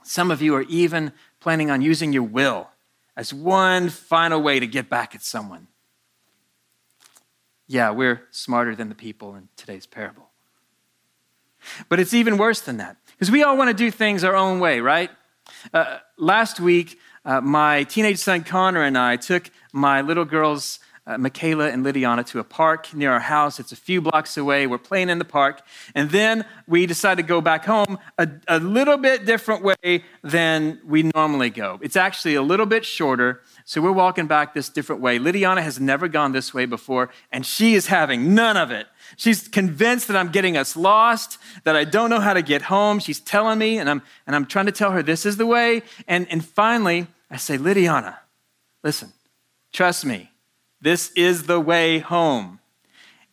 Some 0.04 0.30
of 0.30 0.42
you 0.42 0.56
are 0.56 0.62
even 0.64 1.12
planning 1.40 1.72
on 1.72 1.82
using 1.82 2.14
your 2.14 2.24
will 2.24 2.70
as 3.18 3.34
one 3.34 3.90
final 3.90 4.42
way 4.42 4.60
to 4.60 4.68
get 4.68 4.88
back 4.88 5.16
at 5.16 5.24
someone. 5.24 5.68
Yeah, 7.68 7.90
we're 7.90 8.22
smarter 8.30 8.76
than 8.76 8.90
the 8.90 8.96
people 8.96 9.36
in 9.36 9.50
today's 9.56 9.88
parable. 9.88 10.30
But 11.90 12.00
it's 12.00 12.14
even 12.14 12.38
worse 12.38 12.62
than 12.62 12.78
that 12.78 12.98
because 13.14 13.32
we 13.32 13.42
all 13.42 13.58
want 13.58 13.70
to 13.70 13.74
do 13.74 13.90
things 13.90 14.24
our 14.24 14.36
own 14.36 14.60
way, 14.60 14.82
right? 14.82 15.10
Uh, 15.74 15.98
last 16.18 16.60
week, 16.60 17.00
uh, 17.26 17.42
my 17.42 17.84
teenage 17.84 18.20
son 18.20 18.44
Connor 18.44 18.84
and 18.84 18.98
I 18.98 19.18
took 19.18 19.50
my 19.74 20.02
little 20.02 20.26
girl's 20.26 20.80
uh, 21.08 21.18
Michaela 21.18 21.70
and 21.70 21.86
Lydiana 21.86 22.26
to 22.28 22.40
a 22.40 22.44
park 22.44 22.94
near 22.94 23.12
our 23.12 23.20
house. 23.20 23.60
It's 23.60 23.72
a 23.72 23.76
few 23.76 24.02
blocks 24.02 24.38
away. 24.38 24.66
We're 24.66 24.80
playing 24.80 25.10
in 25.10 25.20
the 25.20 25.26
park. 25.26 25.62
And 25.94 26.10
then 26.10 26.46
we 26.68 26.86
decide 26.86 27.18
to 27.18 27.24
go 27.24 27.42
back 27.42 27.66
home 27.66 28.00
a, 28.18 28.28
a 28.48 28.60
little 28.60 28.98
bit 28.98 29.26
different 29.26 29.64
way 29.64 30.04
than 30.24 30.80
we 30.86 31.04
normally 31.04 31.52
go. 31.52 31.80
It's 31.82 31.96
actually 31.96 32.36
a 32.36 32.42
little 32.42 32.66
bit 32.66 32.86
shorter. 32.86 33.42
So 33.68 33.82
we're 33.82 33.92
walking 33.92 34.28
back 34.28 34.54
this 34.54 34.70
different 34.70 35.02
way. 35.02 35.18
Lydiana 35.18 35.62
has 35.64 35.80
never 35.80 36.08
gone 36.08 36.34
this 36.34 36.54
way 36.54 36.68
before, 36.68 37.10
and 37.32 37.44
she 37.44 37.74
is 37.74 37.88
having 37.88 38.36
none 38.36 38.58
of 38.58 38.70
it. 38.70 38.86
She's 39.18 39.48
convinced 39.48 40.08
that 40.08 40.16
I'm 40.16 40.30
getting 40.30 40.56
us 40.56 40.76
lost, 40.76 41.40
that 41.64 41.76
I 41.76 41.84
don't 41.84 42.12
know 42.12 42.20
how 42.20 42.34
to 42.36 42.44
get 42.44 42.62
home. 42.62 43.00
She's 43.00 43.20
telling 43.20 43.58
me, 43.58 43.80
and 43.80 43.90
I'm, 43.90 44.04
and 44.28 44.36
I'm 44.36 44.46
trying 44.46 44.68
to 44.68 44.72
tell 44.72 44.92
her 44.92 45.02
this 45.02 45.26
is 45.26 45.38
the 45.38 45.48
way. 45.48 45.82
And, 46.08 46.28
and 46.30 46.46
finally, 46.46 47.08
I 47.32 47.38
say, 47.38 47.58
Lydiana, 47.58 48.18
listen, 48.84 49.12
trust 49.74 50.06
me, 50.06 50.30
this 50.80 51.12
is 51.14 51.48
the 51.48 51.60
way 51.60 51.98
home. 51.98 52.60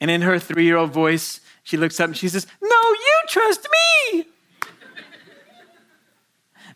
And 0.01 0.11
in 0.11 0.23
her 0.23 0.39
three 0.39 0.65
year 0.65 0.79
old 0.79 0.93
voice, 0.93 1.41
she 1.63 1.77
looks 1.77 2.01
up 2.01 2.09
and 2.09 2.17
she 2.17 2.31
says, 2.31 2.47
No, 2.63 2.69
you 2.71 3.21
trust 3.29 3.69
me. 4.15 4.25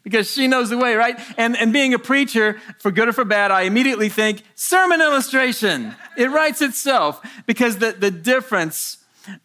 Because 0.06 0.30
she 0.30 0.46
knows 0.46 0.70
the 0.70 0.78
way, 0.78 0.94
right? 0.94 1.18
And, 1.36 1.56
and 1.56 1.72
being 1.72 1.92
a 1.92 1.98
preacher, 1.98 2.60
for 2.78 2.92
good 2.92 3.08
or 3.08 3.12
for 3.12 3.24
bad, 3.24 3.50
I 3.50 3.62
immediately 3.62 4.08
think 4.08 4.44
sermon 4.54 5.00
illustration. 5.00 5.96
It 6.16 6.30
writes 6.30 6.62
itself 6.62 7.20
because 7.44 7.78
the, 7.78 7.90
the 7.90 8.12
difference 8.12 8.98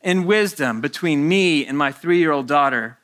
in 0.04 0.28
wisdom 0.28 0.80
between 0.80 1.28
me 1.28 1.66
and 1.66 1.76
my 1.80 1.92
three 1.92 2.20
year 2.20 2.32
old 2.32 2.46
daughter 2.46 3.00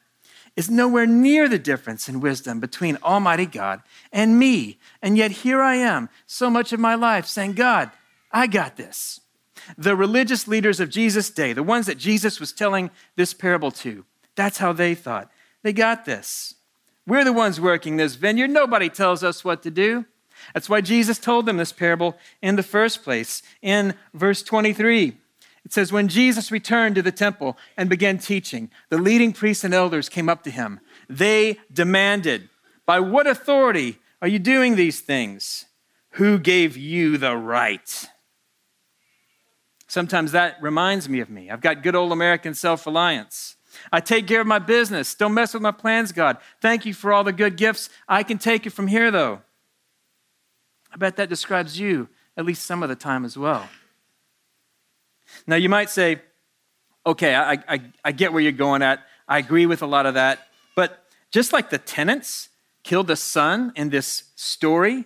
is 0.56 0.70
nowhere 0.70 1.08
near 1.08 1.50
the 1.50 1.58
difference 1.58 2.08
in 2.08 2.20
wisdom 2.20 2.60
between 2.60 3.00
Almighty 3.02 3.48
God 3.48 3.82
and 4.14 4.38
me. 4.38 4.78
And 5.02 5.18
yet 5.18 5.32
here 5.32 5.60
I 5.60 5.78
am, 5.78 6.10
so 6.28 6.52
much 6.52 6.74
of 6.74 6.80
my 6.80 6.94
life 6.94 7.26
saying, 7.26 7.54
God, 7.54 7.90
I 8.32 8.46
got 8.46 8.78
this. 8.78 9.20
The 9.80 9.96
religious 9.96 10.48
leaders 10.48 10.80
of 10.80 10.92
Jesus' 10.92 11.32
day, 11.32 11.54
the 11.54 11.64
ones 11.64 11.88
that 11.88 11.98
Jesus 11.98 12.40
was 12.40 12.54
telling 12.54 12.92
this 13.16 13.34
parable 13.34 13.72
to, 13.72 14.06
that's 14.36 14.60
how 14.60 14.74
they 14.74 14.94
thought. 14.94 15.32
They 15.64 15.74
got 15.74 16.06
this. 16.06 16.54
We're 17.08 17.24
the 17.24 17.34
ones 17.34 17.60
working 17.60 17.96
this 17.96 18.16
vineyard. 18.16 18.50
Nobody 18.50 18.90
tells 18.90 19.24
us 19.24 19.44
what 19.44 19.64
to 19.64 19.72
do. 19.72 20.06
That's 20.54 20.70
why 20.70 20.82
Jesus 20.82 21.18
told 21.18 21.46
them 21.46 21.58
this 21.58 21.72
parable 21.72 22.18
in 22.42 22.58
the 22.58 22.64
first 22.64 23.04
place. 23.04 23.42
In 23.62 23.96
verse 24.14 24.44
23, 24.44 25.18
it 25.66 25.74
says, 25.74 25.92
When 25.92 26.08
Jesus 26.08 26.52
returned 26.52 26.96
to 26.96 27.02
the 27.02 27.12
temple 27.12 27.58
and 27.76 27.90
began 27.90 28.18
teaching, 28.18 28.70
the 28.90 28.98
leading 28.98 29.34
priests 29.34 29.64
and 29.64 29.74
elders 29.74 30.10
came 30.10 30.30
up 30.30 30.44
to 30.44 30.52
him. 30.52 30.80
They 31.10 31.60
demanded, 31.72 32.50
By 32.86 33.00
what 33.00 33.28
authority 33.28 34.00
are 34.22 34.28
you 34.28 34.40
doing 34.40 34.76
these 34.76 35.00
things? 35.02 35.66
Who 36.12 36.40
gave 36.40 36.78
you 36.78 37.18
the 37.18 37.36
right? 37.36 38.08
Sometimes 39.88 40.32
that 40.32 40.62
reminds 40.62 41.08
me 41.08 41.20
of 41.20 41.30
me. 41.30 41.50
I've 41.50 41.62
got 41.62 41.84
good 41.84 41.96
old 41.96 42.12
American 42.12 42.54
self 42.54 42.86
reliance. 42.86 43.57
I 43.92 44.00
take 44.00 44.28
care 44.28 44.42
of 44.42 44.48
my 44.48 44.60
business. 44.60 45.16
Don't 45.16 45.34
mess 45.34 45.54
with 45.54 45.64
my 45.64 45.72
plans, 45.72 46.12
God. 46.12 46.38
Thank 46.62 46.86
you 46.86 46.94
for 46.94 47.14
all 47.14 47.24
the 47.24 47.34
good 47.34 47.56
gifts. 47.56 47.90
I 48.08 48.24
can 48.24 48.38
take 48.38 48.66
it 48.66 48.72
from 48.72 48.88
here, 48.88 49.12
though. 49.12 49.42
I 50.92 50.98
bet 50.98 51.16
that 51.18 51.30
describes 51.30 51.80
you 51.80 52.10
at 52.36 52.46
least 52.46 52.66
some 52.66 52.84
of 52.84 52.90
the 52.90 52.96
time 52.96 53.26
as 53.26 53.38
well. 53.38 53.68
Now, 55.46 55.56
you 55.56 55.70
might 55.70 55.90
say, 55.90 56.22
okay, 57.06 57.36
I, 57.36 57.54
I, 57.68 57.82
I 58.04 58.12
get 58.12 58.34
where 58.34 58.42
you're 58.42 58.52
going 58.52 58.82
at. 58.82 59.06
I 59.28 59.40
agree 59.40 59.66
with 59.66 59.82
a 59.82 59.88
lot 59.88 60.06
of 60.06 60.14
that. 60.14 60.40
But 60.76 61.04
just 61.32 61.54
like 61.54 61.70
the 61.70 61.78
tenants 61.78 62.50
killed 62.84 63.08
the 63.08 63.16
son 63.16 63.74
in 63.76 63.90
this 63.90 64.24
story, 64.36 65.06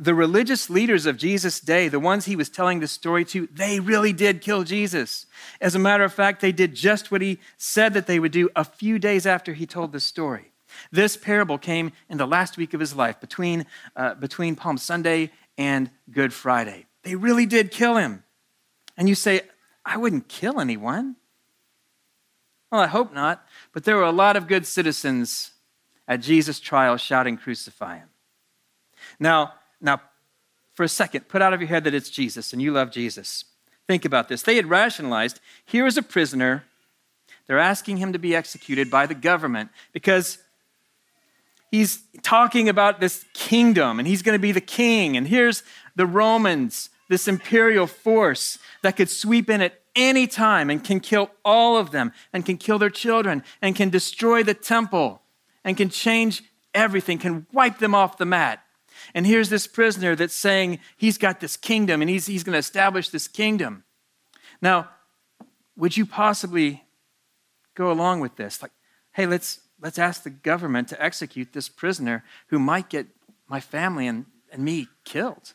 the 0.00 0.14
religious 0.14 0.70
leaders 0.70 1.04
of 1.04 1.18
Jesus' 1.18 1.60
day, 1.60 1.88
the 1.88 2.00
ones 2.00 2.24
he 2.24 2.34
was 2.34 2.48
telling 2.48 2.80
the 2.80 2.88
story 2.88 3.22
to, 3.26 3.46
they 3.52 3.80
really 3.80 4.14
did 4.14 4.40
kill 4.40 4.64
Jesus. 4.64 5.26
As 5.60 5.74
a 5.74 5.78
matter 5.78 6.04
of 6.04 6.14
fact, 6.14 6.40
they 6.40 6.52
did 6.52 6.74
just 6.74 7.10
what 7.10 7.20
he 7.20 7.38
said 7.58 7.92
that 7.92 8.06
they 8.06 8.18
would 8.18 8.32
do 8.32 8.48
a 8.56 8.64
few 8.64 8.98
days 8.98 9.26
after 9.26 9.52
he 9.52 9.66
told 9.66 9.92
the 9.92 10.00
story. 10.00 10.52
This 10.90 11.18
parable 11.18 11.58
came 11.58 11.92
in 12.08 12.16
the 12.16 12.26
last 12.26 12.56
week 12.56 12.72
of 12.72 12.80
his 12.80 12.96
life, 12.96 13.20
between, 13.20 13.66
uh, 13.94 14.14
between 14.14 14.56
Palm 14.56 14.78
Sunday 14.78 15.32
and 15.58 15.90
Good 16.10 16.32
Friday. 16.32 16.86
They 17.02 17.14
really 17.14 17.44
did 17.44 17.70
kill 17.70 17.96
him. 17.96 18.24
And 18.96 19.06
you 19.06 19.14
say, 19.14 19.42
I 19.84 19.98
wouldn't 19.98 20.28
kill 20.28 20.60
anyone. 20.60 21.16
Well, 22.72 22.80
I 22.80 22.86
hope 22.86 23.12
not. 23.12 23.44
But 23.74 23.84
there 23.84 23.96
were 23.96 24.04
a 24.04 24.12
lot 24.12 24.36
of 24.36 24.48
good 24.48 24.66
citizens 24.66 25.50
at 26.08 26.22
Jesus' 26.22 26.58
trial 26.58 26.96
shouting, 26.96 27.36
Crucify 27.36 27.98
him. 27.98 28.08
Now, 29.18 29.54
now, 29.80 30.00
for 30.72 30.84
a 30.84 30.88
second, 30.88 31.28
put 31.28 31.42
out 31.42 31.52
of 31.52 31.60
your 31.60 31.68
head 31.68 31.84
that 31.84 31.94
it's 31.94 32.10
Jesus 32.10 32.52
and 32.52 32.62
you 32.62 32.72
love 32.72 32.90
Jesus. 32.90 33.44
Think 33.86 34.04
about 34.04 34.28
this. 34.28 34.42
They 34.42 34.56
had 34.56 34.66
rationalized 34.66 35.40
here 35.64 35.86
is 35.86 35.96
a 35.96 36.02
prisoner. 36.02 36.64
They're 37.46 37.58
asking 37.58 37.96
him 37.96 38.12
to 38.12 38.18
be 38.18 38.34
executed 38.34 38.90
by 38.90 39.06
the 39.06 39.14
government 39.14 39.70
because 39.92 40.38
he's 41.70 42.02
talking 42.22 42.68
about 42.68 43.00
this 43.00 43.24
kingdom 43.34 43.98
and 43.98 44.06
he's 44.06 44.22
going 44.22 44.36
to 44.36 44.42
be 44.42 44.52
the 44.52 44.60
king. 44.60 45.16
And 45.16 45.26
here's 45.26 45.62
the 45.96 46.06
Romans, 46.06 46.90
this 47.08 47.26
imperial 47.26 47.86
force 47.86 48.58
that 48.82 48.96
could 48.96 49.10
sweep 49.10 49.50
in 49.50 49.60
at 49.60 49.80
any 49.96 50.26
time 50.26 50.70
and 50.70 50.84
can 50.84 51.00
kill 51.00 51.30
all 51.44 51.76
of 51.76 51.90
them 51.90 52.12
and 52.32 52.46
can 52.46 52.56
kill 52.56 52.78
their 52.78 52.90
children 52.90 53.42
and 53.60 53.74
can 53.74 53.90
destroy 53.90 54.42
the 54.42 54.54
temple 54.54 55.22
and 55.64 55.76
can 55.76 55.88
change 55.88 56.44
everything, 56.74 57.18
can 57.18 57.46
wipe 57.52 57.78
them 57.78 57.94
off 57.94 58.18
the 58.18 58.24
mat. 58.24 58.62
And 59.14 59.26
here's 59.26 59.48
this 59.48 59.66
prisoner 59.66 60.14
that's 60.14 60.34
saying 60.34 60.78
he's 60.96 61.18
got 61.18 61.40
this 61.40 61.56
kingdom 61.56 62.00
and 62.00 62.10
he's, 62.10 62.26
he's 62.26 62.44
going 62.44 62.54
to 62.54 62.58
establish 62.58 63.08
this 63.08 63.28
kingdom. 63.28 63.84
Now, 64.62 64.90
would 65.76 65.96
you 65.96 66.06
possibly 66.06 66.84
go 67.74 67.90
along 67.90 68.20
with 68.20 68.36
this? 68.36 68.62
Like, 68.62 68.72
hey, 69.12 69.26
let's, 69.26 69.60
let's 69.80 69.98
ask 69.98 70.22
the 70.22 70.30
government 70.30 70.88
to 70.88 71.02
execute 71.02 71.52
this 71.52 71.68
prisoner 71.68 72.24
who 72.48 72.58
might 72.58 72.88
get 72.88 73.06
my 73.48 73.60
family 73.60 74.06
and, 74.06 74.26
and 74.52 74.64
me 74.64 74.88
killed. 75.04 75.54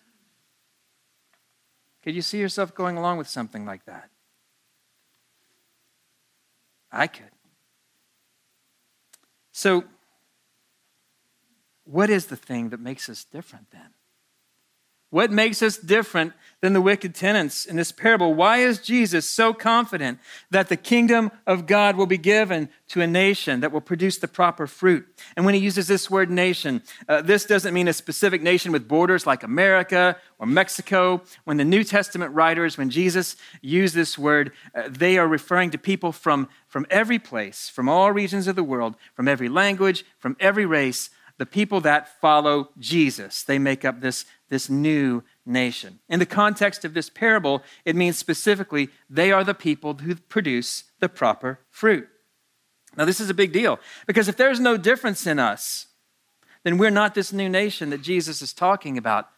Could 2.04 2.16
you 2.16 2.22
see 2.22 2.40
yourself 2.40 2.76
going 2.76 2.98
along 2.98 3.18
with 3.18 3.28
something 3.28 3.66
like 3.66 3.86
that? 3.86 4.10
I 6.92 7.08
could. 7.08 7.32
So, 9.52 9.86
what 11.86 12.10
is 12.10 12.26
the 12.26 12.36
thing 12.36 12.70
that 12.70 12.80
makes 12.80 13.10
us 13.10 13.24
different 13.24 13.72
then? 13.72 13.94
What 15.12 15.32
makes 15.32 15.62
us 15.62 15.78
different 15.78 16.34
than 16.60 16.74
the 16.74 16.82
wicked 16.82 17.16
tenants 17.16 17.66
in 17.66 17.78
this 17.78 17.94
parable? 17.94 18.34
Why 18.34 18.58
is 18.58 18.80
Jesus 18.80 19.30
so 19.30 19.54
confident 19.54 20.20
that 20.50 20.68
the 20.68 20.76
kingdom 20.76 21.32
of 21.48 21.68
God 21.68 21.96
will 21.96 22.06
be 22.06 22.18
given 22.18 22.68
to 22.90 23.00
a 23.00 23.08
nation 23.08 23.62
that 23.62 23.72
will 23.72 23.80
produce 23.80 24.18
the 24.18 24.28
proper 24.28 24.68
fruit? 24.68 25.08
And 25.38 25.46
when 25.46 25.56
he 25.56 25.62
uses 25.62 25.88
this 25.88 26.12
word 26.12 26.30
nation, 26.30 26.82
uh, 27.08 27.22
this 27.22 27.46
doesn't 27.46 27.74
mean 27.74 27.88
a 27.88 27.94
specific 27.94 28.42
nation 28.42 28.74
with 28.74 28.90
borders 28.90 29.26
like 29.26 29.44
America 29.44 30.18
or 30.38 30.48
Mexico. 30.48 31.22
When 31.46 31.56
the 31.56 31.64
New 31.64 31.86
Testament 31.86 32.34
writers, 32.34 32.78
when 32.78 32.90
Jesus 32.90 33.38
used 33.62 33.96
this 33.96 34.18
word, 34.18 34.52
uh, 34.74 34.90
they 34.90 35.18
are 35.18 35.28
referring 35.30 35.70
to 35.72 35.78
people 35.78 36.12
from, 36.12 36.50
from 36.68 36.86
every 36.90 37.20
place, 37.20 37.70
from 37.70 37.88
all 37.88 38.12
regions 38.12 38.48
of 38.48 38.58
the 38.58 38.64
world, 38.64 38.96
from 39.14 39.30
every 39.30 39.48
language, 39.48 40.04
from 40.18 40.36
every 40.42 40.66
race, 40.66 41.10
the 41.38 41.46
people 41.46 41.82
that 41.82 42.20
follow 42.22 42.70
Jesus. 42.80 43.44
They 43.44 43.60
make 43.60 43.84
up 43.84 44.02
this, 44.02 44.26
this 44.50 44.70
new 44.70 45.24
nation. 45.46 46.00
In 46.08 46.20
the 46.20 46.26
context 46.26 46.86
of 46.86 46.94
this 46.94 47.10
parable, 47.10 47.62
it 47.84 47.96
means 47.96 48.18
specifically 48.18 48.90
they 49.10 49.32
are 49.32 49.44
the 49.44 49.54
people 49.54 49.96
who 49.96 50.16
produce 50.16 50.86
the 51.00 51.10
proper 51.10 51.60
fruit. 51.70 52.08
Now, 52.98 53.06
this 53.06 53.20
is 53.20 53.30
a 53.30 53.34
big 53.34 53.52
deal 53.52 53.80
because 54.08 54.28
if 54.28 54.38
there's 54.38 54.60
no 54.60 54.78
difference 54.78 55.28
in 55.28 55.40
us, 55.40 55.88
then 56.64 56.78
we're 56.78 56.90
not 56.90 57.14
this 57.14 57.34
new 57.34 57.50
nation 57.50 57.90
that 57.90 58.02
Jesus 58.02 58.42
is 58.42 58.54
talking 58.54 58.98
about. 58.98 59.30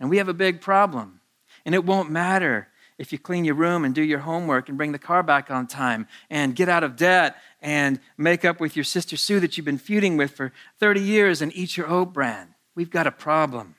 And 0.00 0.10
we 0.10 0.16
have 0.16 0.28
a 0.28 0.34
big 0.34 0.60
problem. 0.60 1.20
And 1.64 1.74
it 1.74 1.84
won't 1.84 2.10
matter 2.10 2.68
if 3.00 3.12
you 3.12 3.18
clean 3.18 3.46
your 3.46 3.54
room 3.54 3.82
and 3.82 3.94
do 3.94 4.02
your 4.02 4.18
homework 4.18 4.68
and 4.68 4.76
bring 4.76 4.92
the 4.92 4.98
car 4.98 5.22
back 5.22 5.50
on 5.50 5.66
time 5.66 6.06
and 6.28 6.54
get 6.54 6.68
out 6.68 6.84
of 6.84 6.96
debt 6.96 7.34
and 7.62 7.98
make 8.18 8.44
up 8.44 8.60
with 8.60 8.76
your 8.76 8.84
sister 8.84 9.16
Sue 9.16 9.40
that 9.40 9.56
you've 9.56 9.64
been 9.64 9.78
feuding 9.78 10.18
with 10.18 10.32
for 10.32 10.52
30 10.80 11.00
years 11.00 11.40
and 11.40 11.50
eat 11.56 11.78
your 11.78 11.88
oat 11.88 12.12
bran. 12.12 12.54
We've 12.74 12.90
got 12.90 13.06
a 13.06 13.10
problem. 13.10 13.76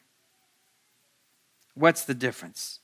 What's 1.75 2.03
the 2.03 2.15
difference? 2.15 2.79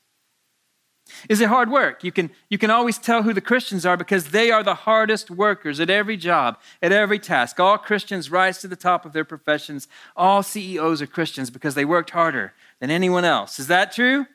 Is 1.28 1.40
it 1.40 1.48
hard 1.48 1.72
work? 1.72 2.04
You 2.04 2.12
can, 2.12 2.30
you 2.48 2.56
can 2.56 2.70
always 2.70 2.98
tell 2.98 3.24
who 3.24 3.32
the 3.32 3.40
Christians 3.40 3.84
are 3.84 3.96
because 3.96 4.26
they 4.26 4.52
are 4.52 4.62
the 4.62 4.74
hardest 4.74 5.32
workers 5.32 5.80
at 5.80 5.90
every 5.90 6.16
job, 6.16 6.56
at 6.80 6.92
every 6.92 7.18
task. 7.18 7.58
All 7.58 7.78
Christians 7.78 8.30
rise 8.30 8.58
to 8.58 8.68
the 8.68 8.76
top 8.76 9.04
of 9.04 9.12
their 9.12 9.24
professions. 9.24 9.88
All 10.14 10.44
CEOs 10.44 11.02
are 11.02 11.06
Christians 11.08 11.50
because 11.50 11.74
they 11.74 11.84
worked 11.84 12.10
harder 12.10 12.54
than 12.78 12.92
anyone 12.92 13.24
else. 13.24 13.58
Is 13.58 13.66
that 13.66 13.90
true? 13.90 14.26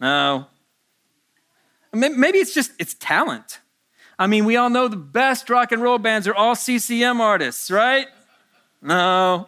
No, 0.00 0.46
Maybe 1.98 2.38
it's 2.38 2.54
just 2.54 2.72
it's 2.78 2.94
talent. 2.94 3.60
I 4.18 4.26
mean, 4.26 4.44
we 4.44 4.56
all 4.56 4.70
know 4.70 4.88
the 4.88 4.96
best 4.96 5.48
rock 5.48 5.70
and 5.72 5.80
roll 5.80 5.98
bands 5.98 6.26
are 6.26 6.34
all 6.34 6.54
CCM 6.54 7.20
artists, 7.20 7.70
right? 7.70 8.08
No. 8.82 9.46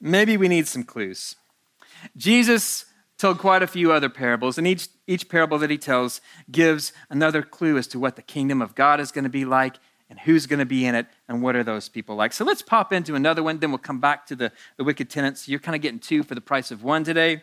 Maybe 0.00 0.36
we 0.36 0.46
need 0.46 0.68
some 0.68 0.84
clues. 0.84 1.34
Jesus 2.16 2.84
told 3.18 3.38
quite 3.38 3.64
a 3.64 3.66
few 3.66 3.90
other 3.90 4.08
parables, 4.08 4.58
and 4.58 4.66
each, 4.66 4.88
each 5.08 5.28
parable 5.28 5.58
that 5.58 5.70
he 5.70 5.78
tells 5.78 6.20
gives 6.50 6.92
another 7.10 7.42
clue 7.42 7.76
as 7.76 7.88
to 7.88 7.98
what 7.98 8.14
the 8.14 8.22
kingdom 8.22 8.62
of 8.62 8.76
God 8.76 9.00
is 9.00 9.10
going 9.10 9.24
to 9.24 9.30
be 9.30 9.44
like 9.44 9.76
and 10.08 10.20
who's 10.20 10.46
going 10.46 10.60
to 10.60 10.64
be 10.64 10.86
in 10.86 10.94
it 10.94 11.06
and 11.26 11.42
what 11.42 11.56
are 11.56 11.64
those 11.64 11.88
people 11.88 12.14
like. 12.14 12.32
So 12.32 12.44
let's 12.44 12.62
pop 12.62 12.92
into 12.92 13.16
another 13.16 13.42
one, 13.42 13.58
then 13.58 13.72
we'll 13.72 13.78
come 13.78 14.00
back 14.00 14.24
to 14.26 14.36
the, 14.36 14.52
the 14.76 14.84
wicked 14.84 15.10
tenants. 15.10 15.48
You're 15.48 15.58
kind 15.58 15.74
of 15.74 15.82
getting 15.82 15.98
two 15.98 16.22
for 16.22 16.36
the 16.36 16.40
price 16.40 16.70
of 16.70 16.84
one 16.84 17.02
today. 17.02 17.42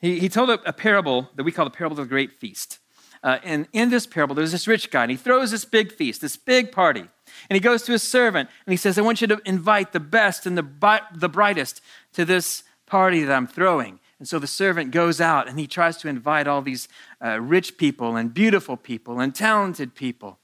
He, 0.00 0.18
he 0.18 0.28
told 0.28 0.50
a, 0.50 0.60
a 0.68 0.72
parable 0.72 1.30
that 1.36 1.44
we 1.44 1.52
call 1.52 1.64
the 1.64 1.70
parable 1.70 1.98
of 1.98 2.08
the 2.08 2.08
great 2.08 2.32
feast. 2.32 2.78
Uh, 3.22 3.38
and 3.44 3.68
in 3.72 3.90
this 3.90 4.06
parable, 4.06 4.34
there's 4.34 4.52
this 4.52 4.66
rich 4.66 4.90
guy, 4.90 5.02
and 5.02 5.10
he 5.10 5.16
throws 5.16 5.50
this 5.50 5.64
big 5.64 5.92
feast, 5.92 6.22
this 6.22 6.36
big 6.36 6.72
party. 6.72 7.04
And 7.48 7.54
he 7.54 7.60
goes 7.60 7.82
to 7.82 7.92
his 7.92 8.02
servant, 8.02 8.48
and 8.64 8.72
he 8.72 8.76
says, 8.76 8.98
I 8.98 9.02
want 9.02 9.20
you 9.20 9.26
to 9.26 9.40
invite 9.44 9.92
the 9.92 10.00
best 10.00 10.46
and 10.46 10.56
the, 10.56 11.02
the 11.14 11.28
brightest 11.28 11.82
to 12.14 12.24
this 12.24 12.64
party 12.86 13.22
that 13.24 13.34
I'm 13.34 13.46
throwing. 13.46 14.00
And 14.18 14.26
so 14.26 14.38
the 14.38 14.46
servant 14.46 14.90
goes 14.90 15.20
out, 15.20 15.48
and 15.48 15.58
he 15.58 15.66
tries 15.66 15.98
to 15.98 16.08
invite 16.08 16.46
all 16.46 16.62
these 16.62 16.88
uh, 17.22 17.40
rich 17.40 17.76
people, 17.76 18.16
and 18.16 18.32
beautiful 18.32 18.76
people, 18.76 19.20
and 19.20 19.34
talented 19.34 19.94
people. 19.94 20.38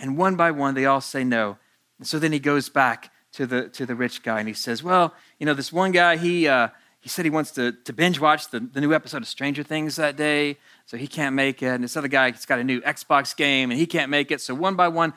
And 0.00 0.16
one 0.16 0.34
by 0.34 0.50
one, 0.50 0.74
they 0.74 0.86
all 0.86 1.00
say 1.00 1.22
no. 1.22 1.58
And 1.98 2.06
so 2.06 2.18
then 2.18 2.32
he 2.32 2.40
goes 2.40 2.68
back 2.68 3.12
to 3.32 3.46
the, 3.46 3.68
to 3.68 3.86
the 3.86 3.94
rich 3.94 4.24
guy, 4.24 4.40
and 4.40 4.48
he 4.48 4.54
says, 4.54 4.82
Well, 4.82 5.14
you 5.38 5.46
know, 5.46 5.54
this 5.54 5.72
one 5.72 5.92
guy, 5.92 6.16
he, 6.16 6.48
uh, 6.48 6.68
he 7.00 7.08
said 7.08 7.24
he 7.24 7.30
wants 7.30 7.50
to, 7.52 7.72
to 7.72 7.92
binge 7.92 8.20
watch 8.20 8.50
the, 8.50 8.60
the 8.60 8.80
new 8.80 8.92
episode 8.92 9.22
of 9.22 9.28
Stranger 9.28 9.62
Things 9.62 9.96
that 9.96 10.16
day 10.16 10.58
so 10.84 10.98
he 10.98 11.06
can't 11.06 11.34
make 11.34 11.62
it. 11.62 11.68
And 11.68 11.82
this 11.82 11.96
other 11.96 12.08
guy, 12.08 12.30
he's 12.30 12.44
got 12.44 12.58
a 12.58 12.64
new 12.64 12.80
Xbox 12.82 13.34
game, 13.34 13.70
and 13.70 13.80
he 13.80 13.86
can't 13.86 14.10
make 14.10 14.30
it. 14.30 14.40
So 14.40 14.54
one 14.54 14.76
by 14.76 14.88
one, 14.88 15.14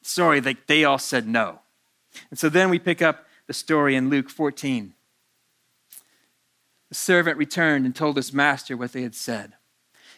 sorry, 0.00 0.40
they, 0.40 0.56
they 0.66 0.84
all 0.84 0.98
said 0.98 1.28
no. 1.28 1.60
And 2.30 2.38
so 2.38 2.48
then 2.48 2.70
we 2.70 2.78
pick 2.78 3.02
up 3.02 3.26
the 3.46 3.52
story 3.52 3.96
in 3.96 4.08
Luke 4.08 4.30
14. 4.30 4.94
The 6.88 6.94
servant 6.94 7.36
returned 7.36 7.84
and 7.84 7.94
told 7.94 8.16
his 8.16 8.32
master 8.32 8.76
what 8.76 8.92
they 8.92 9.02
had 9.02 9.14
said. 9.14 9.54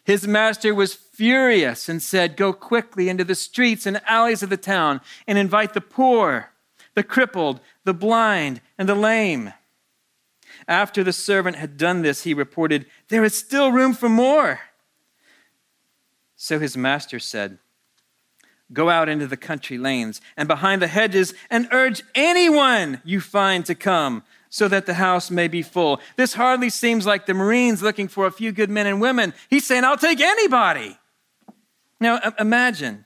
His 0.05 0.27
master 0.27 0.75
was 0.75 0.95
furious 0.95 1.89
and 1.89 2.01
said, 2.01 2.37
Go 2.37 2.53
quickly 2.53 3.09
into 3.09 3.25
the 3.25 3.35
streets 3.35 3.87
and 3.87 4.01
alleys 4.07 4.43
of 4.43 4.51
the 4.51 4.57
town 4.57 5.01
and 5.27 5.37
invite 5.37 5.75
the 5.75 5.81
poor, 5.81 6.51
the 6.95 7.03
crippled, 7.03 7.61
the 7.85 7.95
blind, 7.95 8.61
and 8.79 8.89
the 8.89 8.95
lame. 8.95 9.53
After 10.69 11.03
the 11.03 11.13
servant 11.13 11.57
had 11.57 11.77
done 11.77 12.03
this, 12.03 12.23
he 12.23 12.35
reported, 12.35 12.87
There 13.09 13.25
is 13.25 13.35
still 13.35 13.73
room 13.73 13.93
for 13.93 14.09
more. 14.09 14.61
So 16.37 16.59
his 16.59 16.77
master 16.77 17.19
said, 17.19 17.59
Go 18.73 18.89
out 18.89 19.09
into 19.09 19.27
the 19.27 19.37
country 19.37 19.79
lanes 19.79 20.21
and 20.37 20.47
behind 20.47 20.81
the 20.81 20.87
hedges 20.87 21.35
and 21.51 21.69
urge 21.73 22.03
anyone 22.15 23.03
you 23.05 23.21
find 23.21 23.67
to 23.67 23.75
come 23.75 24.23
so 24.49 24.69
that 24.69 24.87
the 24.87 24.95
house 24.95 25.31
may 25.31 25.49
be 25.49 25.63
full. 25.63 26.01
This 26.17 26.35
hardly 26.35 26.71
seems 26.71 27.05
like 27.05 27.27
the 27.27 27.35
Marines 27.35 27.83
looking 27.83 28.09
for 28.09 28.27
a 28.27 28.31
few 28.31 28.53
good 28.53 28.71
men 28.71 28.87
and 28.87 29.01
women. 29.01 29.35
He's 29.49 29.67
saying, 29.67 29.85
I'll 29.85 29.97
take 29.97 30.21
anybody. 30.21 30.99
Now 32.01 32.21
imagine, 32.39 33.05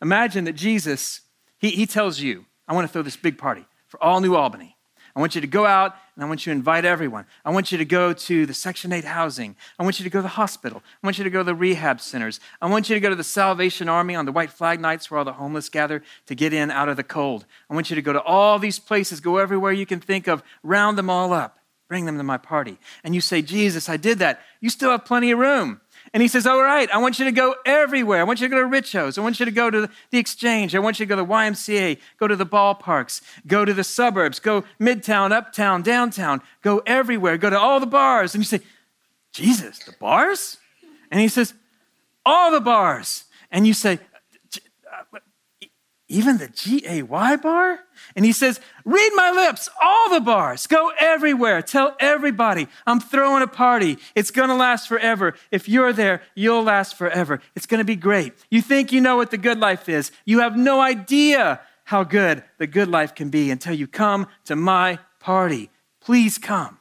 imagine 0.00 0.44
that 0.44 0.54
Jesus, 0.54 1.20
he, 1.58 1.70
he 1.70 1.86
tells 1.86 2.20
you, 2.20 2.46
I 2.66 2.74
want 2.74 2.86
to 2.86 2.92
throw 2.92 3.02
this 3.02 3.16
big 3.16 3.38
party 3.38 3.66
for 3.86 4.02
all 4.02 4.20
New 4.20 4.34
Albany. 4.36 4.76
I 5.14 5.20
want 5.20 5.34
you 5.34 5.40
to 5.40 5.46
go 5.46 5.66
out 5.66 5.94
and 6.14 6.24
I 6.24 6.28
want 6.28 6.46
you 6.46 6.52
to 6.52 6.56
invite 6.56 6.84
everyone. 6.84 7.26
I 7.44 7.50
want 7.50 7.72
you 7.72 7.78
to 7.78 7.84
go 7.84 8.12
to 8.12 8.46
the 8.46 8.54
Section 8.54 8.92
8 8.92 9.04
housing. 9.04 9.56
I 9.78 9.82
want 9.82 9.98
you 9.98 10.04
to 10.04 10.10
go 10.10 10.18
to 10.18 10.22
the 10.22 10.28
hospital. 10.28 10.82
I 11.02 11.06
want 11.06 11.18
you 11.18 11.24
to 11.24 11.30
go 11.30 11.40
to 11.40 11.44
the 11.44 11.54
rehab 11.54 12.00
centers. 12.00 12.40
I 12.60 12.68
want 12.68 12.88
you 12.88 12.94
to 12.94 13.00
go 13.00 13.10
to 13.10 13.16
the 13.16 13.24
Salvation 13.24 13.88
Army 13.88 14.14
on 14.14 14.26
the 14.26 14.32
white 14.32 14.50
flag 14.50 14.80
nights 14.80 15.10
where 15.10 15.18
all 15.18 15.24
the 15.24 15.32
homeless 15.32 15.68
gather 15.68 16.02
to 16.26 16.34
get 16.34 16.52
in 16.52 16.70
out 16.70 16.88
of 16.88 16.96
the 16.96 17.02
cold. 17.02 17.46
I 17.68 17.74
want 17.74 17.90
you 17.90 17.96
to 17.96 18.02
go 18.02 18.12
to 18.12 18.22
all 18.22 18.58
these 18.58 18.78
places, 18.78 19.20
go 19.20 19.38
everywhere 19.38 19.72
you 19.72 19.86
can 19.86 20.00
think 20.00 20.28
of, 20.28 20.42
round 20.62 20.96
them 20.96 21.10
all 21.10 21.32
up, 21.32 21.58
bring 21.88 22.04
them 22.04 22.18
to 22.18 22.22
my 22.22 22.38
party. 22.38 22.78
And 23.02 23.14
you 23.14 23.20
say, 23.20 23.42
Jesus, 23.42 23.88
I 23.88 23.96
did 23.96 24.18
that. 24.20 24.40
You 24.60 24.70
still 24.70 24.90
have 24.90 25.04
plenty 25.04 25.30
of 25.30 25.38
room. 25.38 25.80
And 26.12 26.22
he 26.22 26.28
says, 26.28 26.46
All 26.46 26.60
right, 26.60 26.90
I 26.92 26.98
want 26.98 27.18
you 27.18 27.24
to 27.24 27.32
go 27.32 27.54
everywhere. 27.64 28.20
I 28.20 28.24
want 28.24 28.40
you 28.40 28.48
to 28.48 28.54
go 28.54 28.60
to 28.60 28.68
Richos. 28.68 29.16
I 29.16 29.20
want 29.20 29.38
you 29.38 29.46
to 29.46 29.52
go 29.52 29.70
to 29.70 29.88
the 30.10 30.18
exchange. 30.18 30.74
I 30.74 30.80
want 30.80 30.98
you 30.98 31.06
to 31.06 31.08
go 31.08 31.16
to 31.16 31.22
the 31.22 31.28
YMCA, 31.28 31.98
go 32.18 32.26
to 32.26 32.36
the 32.36 32.46
ballparks, 32.46 33.20
go 33.46 33.64
to 33.64 33.72
the 33.72 33.84
suburbs, 33.84 34.40
go 34.40 34.64
midtown, 34.80 35.30
uptown, 35.30 35.82
downtown, 35.82 36.42
go 36.62 36.82
everywhere, 36.86 37.38
go 37.38 37.50
to 37.50 37.58
all 37.58 37.78
the 37.78 37.86
bars. 37.86 38.34
And 38.34 38.42
you 38.42 38.46
say, 38.46 38.60
Jesus, 39.32 39.78
the 39.80 39.92
bars? 39.92 40.58
And 41.10 41.20
he 41.20 41.28
says, 41.28 41.54
All 42.26 42.50
the 42.50 42.60
bars. 42.60 43.24
And 43.52 43.66
you 43.66 43.74
say, 43.74 44.00
even 46.10 46.38
the 46.38 46.48
G 46.48 46.84
A 46.86 47.02
Y 47.02 47.36
bar? 47.36 47.78
And 48.14 48.24
he 48.24 48.32
says, 48.32 48.60
Read 48.84 49.12
my 49.14 49.30
lips, 49.30 49.68
all 49.80 50.10
the 50.10 50.20
bars, 50.20 50.66
go 50.66 50.92
everywhere, 50.98 51.62
tell 51.62 51.96
everybody, 52.00 52.66
I'm 52.86 53.00
throwing 53.00 53.42
a 53.42 53.46
party. 53.46 53.96
It's 54.14 54.30
gonna 54.30 54.56
last 54.56 54.88
forever. 54.88 55.34
If 55.50 55.68
you're 55.68 55.92
there, 55.92 56.22
you'll 56.34 56.64
last 56.64 56.98
forever. 56.98 57.40
It's 57.54 57.66
gonna 57.66 57.84
be 57.84 57.96
great. 57.96 58.34
You 58.50 58.60
think 58.60 58.92
you 58.92 59.00
know 59.00 59.16
what 59.16 59.30
the 59.30 59.38
good 59.38 59.58
life 59.58 59.88
is, 59.88 60.10
you 60.24 60.40
have 60.40 60.56
no 60.56 60.80
idea 60.80 61.60
how 61.84 62.04
good 62.04 62.42
the 62.58 62.66
good 62.66 62.88
life 62.88 63.14
can 63.14 63.30
be 63.30 63.50
until 63.50 63.74
you 63.74 63.86
come 63.86 64.26
to 64.44 64.56
my 64.56 64.98
party. 65.20 65.70
Please 66.00 66.38
come. 66.38 66.78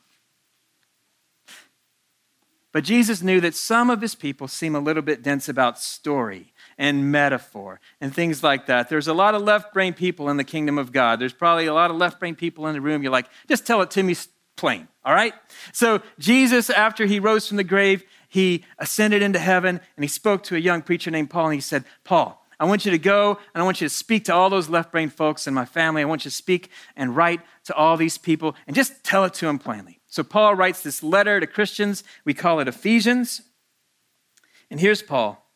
But 2.72 2.84
Jesus 2.84 3.22
knew 3.22 3.42
that 3.42 3.56
some 3.56 3.90
of 3.90 4.02
his 4.02 4.16
people 4.16 4.48
seem 4.48 4.76
a 4.76 4.80
little 4.80 5.02
bit 5.02 5.24
dense 5.24 5.50
about 5.50 5.80
story 5.80 6.54
and 6.80 7.12
metaphor 7.12 7.82
and 8.00 8.16
things 8.16 8.42
like 8.42 8.66
that. 8.68 8.90
There's 8.90 9.10
a 9.10 9.14
lot 9.14 9.36
of 9.36 9.44
left 9.44 9.74
brain 9.74 9.94
people 9.94 10.30
in 10.30 10.38
the 10.38 10.46
kingdom 10.46 10.78
of 10.80 10.94
God. 10.94 11.20
There's 11.20 11.34
probably 11.34 11.68
a 11.68 11.74
lot 11.74 11.92
of 11.92 11.98
left 11.98 12.20
brain 12.20 12.36
people 12.36 12.66
in 12.68 12.74
the 12.74 12.82
room. 12.82 13.04
You're 13.04 13.12
like, 13.12 13.28
just 13.48 13.68
tell 13.68 13.82
it 13.82 13.92
to 13.92 14.02
me 14.02 14.16
plain, 14.56 14.88
all 15.04 15.14
right? 15.14 15.34
So, 15.74 16.02
Jesus, 16.18 16.70
after 16.70 17.06
he 17.06 17.20
rose 17.20 17.48
from 17.48 17.58
the 17.58 17.64
grave, 17.64 18.04
he 18.30 18.64
ascended 18.80 19.22
into 19.22 19.40
heaven 19.40 19.82
and 19.96 20.04
he 20.04 20.08
spoke 20.08 20.44
to 20.44 20.56
a 20.56 20.60
young 20.60 20.82
preacher 20.82 21.12
named 21.12 21.30
Paul 21.30 21.48
and 21.48 21.56
he 21.56 21.62
said, 21.62 21.84
Paul, 22.06 22.42
I 22.62 22.66
want 22.66 22.86
you 22.86 22.92
to 22.92 22.98
go 22.98 23.38
and 23.54 23.62
I 23.62 23.66
want 23.66 23.82
you 23.82 23.88
to 23.88 23.94
speak 23.94 24.26
to 24.26 24.34
all 24.34 24.50
those 24.50 24.70
left 24.70 24.92
brain 24.92 25.10
folks 25.10 25.48
in 25.48 25.54
my 25.54 25.66
family. 25.66 26.02
I 26.02 26.06
want 26.06 26.24
you 26.24 26.32
to 26.32 26.36
speak 26.36 26.70
and 26.96 27.16
write 27.16 27.42
to 27.66 27.76
all 27.76 27.98
these 27.98 28.18
people 28.18 28.56
and 28.68 28.76
just 28.76 29.04
tell 29.04 29.26
it 29.26 29.34
to 29.36 29.48
them 29.48 29.60
plainly. 29.60 30.00
So 30.08 30.24
Paul 30.24 30.56
writes 30.56 30.82
this 30.82 31.04
letter 31.04 31.40
to 31.40 31.48
Christians. 31.48 32.04
We 32.26 32.34
call 32.34 32.60
it 32.60 32.68
Ephesians. 32.68 33.42
And 34.72 34.80
here's 34.80 35.02
Paul 35.02 35.49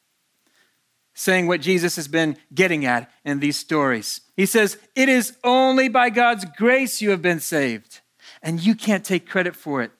saying 1.13 1.47
what 1.47 1.62
Jesus 1.62 1.95
has 1.95 2.08
been 2.08 2.38
getting 2.54 2.86
at 2.86 3.10
in 3.23 3.39
these 3.39 3.58
stories. 3.58 4.21
He 4.36 4.45
says, 4.45 4.78
It 4.95 5.10
is 5.10 5.38
only 5.43 5.89
by 5.89 6.10
God's 6.10 6.45
grace 6.58 7.02
you 7.02 7.12
have 7.12 7.21
been 7.21 7.39
saved, 7.39 8.02
and 8.41 8.60
you 8.60 8.76
can't 8.76 9.06
take 9.06 9.30
credit 9.30 9.56
for 9.56 9.82
it. 9.82 9.91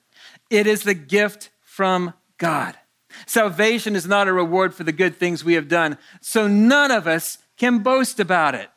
It 0.50 0.66
is 0.66 0.82
the 0.82 0.94
gift 0.94 1.50
from 1.62 2.14
God. 2.38 2.76
Salvation 3.26 3.94
is 3.94 4.06
not 4.06 4.28
a 4.28 4.32
reward 4.32 4.74
for 4.74 4.84
the 4.84 4.92
good 4.92 5.16
things 5.16 5.44
we 5.44 5.54
have 5.54 5.68
done, 5.68 5.98
so 6.20 6.48
none 6.48 6.90
of 6.90 7.06
us 7.06 7.38
can 7.56 7.78
boast 7.78 8.18
about 8.18 8.54
it. 8.54 8.68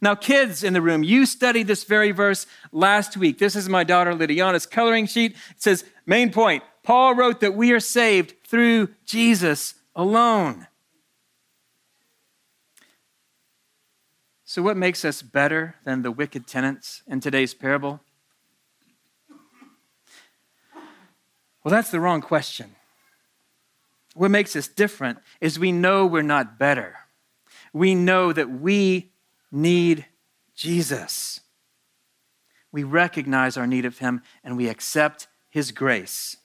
Now, 0.00 0.14
kids 0.14 0.64
in 0.64 0.72
the 0.72 0.80
room, 0.80 1.02
you 1.02 1.26
studied 1.26 1.66
this 1.66 1.84
very 1.84 2.10
verse 2.10 2.46
last 2.72 3.16
week. 3.16 3.38
This 3.38 3.54
is 3.54 3.68
my 3.68 3.84
daughter 3.84 4.14
Lydiana's 4.14 4.66
coloring 4.66 5.06
sheet. 5.06 5.32
It 5.50 5.62
says, 5.62 5.84
Main 6.06 6.30
point 6.30 6.62
Paul 6.82 7.14
wrote 7.14 7.40
that 7.40 7.54
we 7.54 7.72
are 7.72 7.80
saved 7.80 8.34
through 8.46 8.88
Jesus 9.06 9.74
alone. 9.94 10.66
So, 14.54 14.62
what 14.62 14.76
makes 14.76 15.04
us 15.04 15.20
better 15.20 15.74
than 15.82 16.02
the 16.02 16.12
wicked 16.12 16.46
tenants 16.46 17.02
in 17.08 17.18
today's 17.18 17.54
parable? 17.54 17.98
Well, 21.64 21.72
that's 21.72 21.90
the 21.90 21.98
wrong 21.98 22.20
question. 22.20 22.76
What 24.14 24.30
makes 24.30 24.54
us 24.54 24.68
different 24.68 25.18
is 25.40 25.58
we 25.58 25.72
know 25.72 26.06
we're 26.06 26.22
not 26.22 26.56
better. 26.56 26.98
We 27.72 27.96
know 27.96 28.32
that 28.32 28.48
we 28.48 29.10
need 29.50 30.06
Jesus. 30.54 31.40
We 32.70 32.84
recognize 32.84 33.56
our 33.56 33.66
need 33.66 33.84
of 33.84 33.98
Him 33.98 34.22
and 34.44 34.56
we 34.56 34.68
accept 34.68 35.26
His 35.50 35.72
grace. 35.72 36.36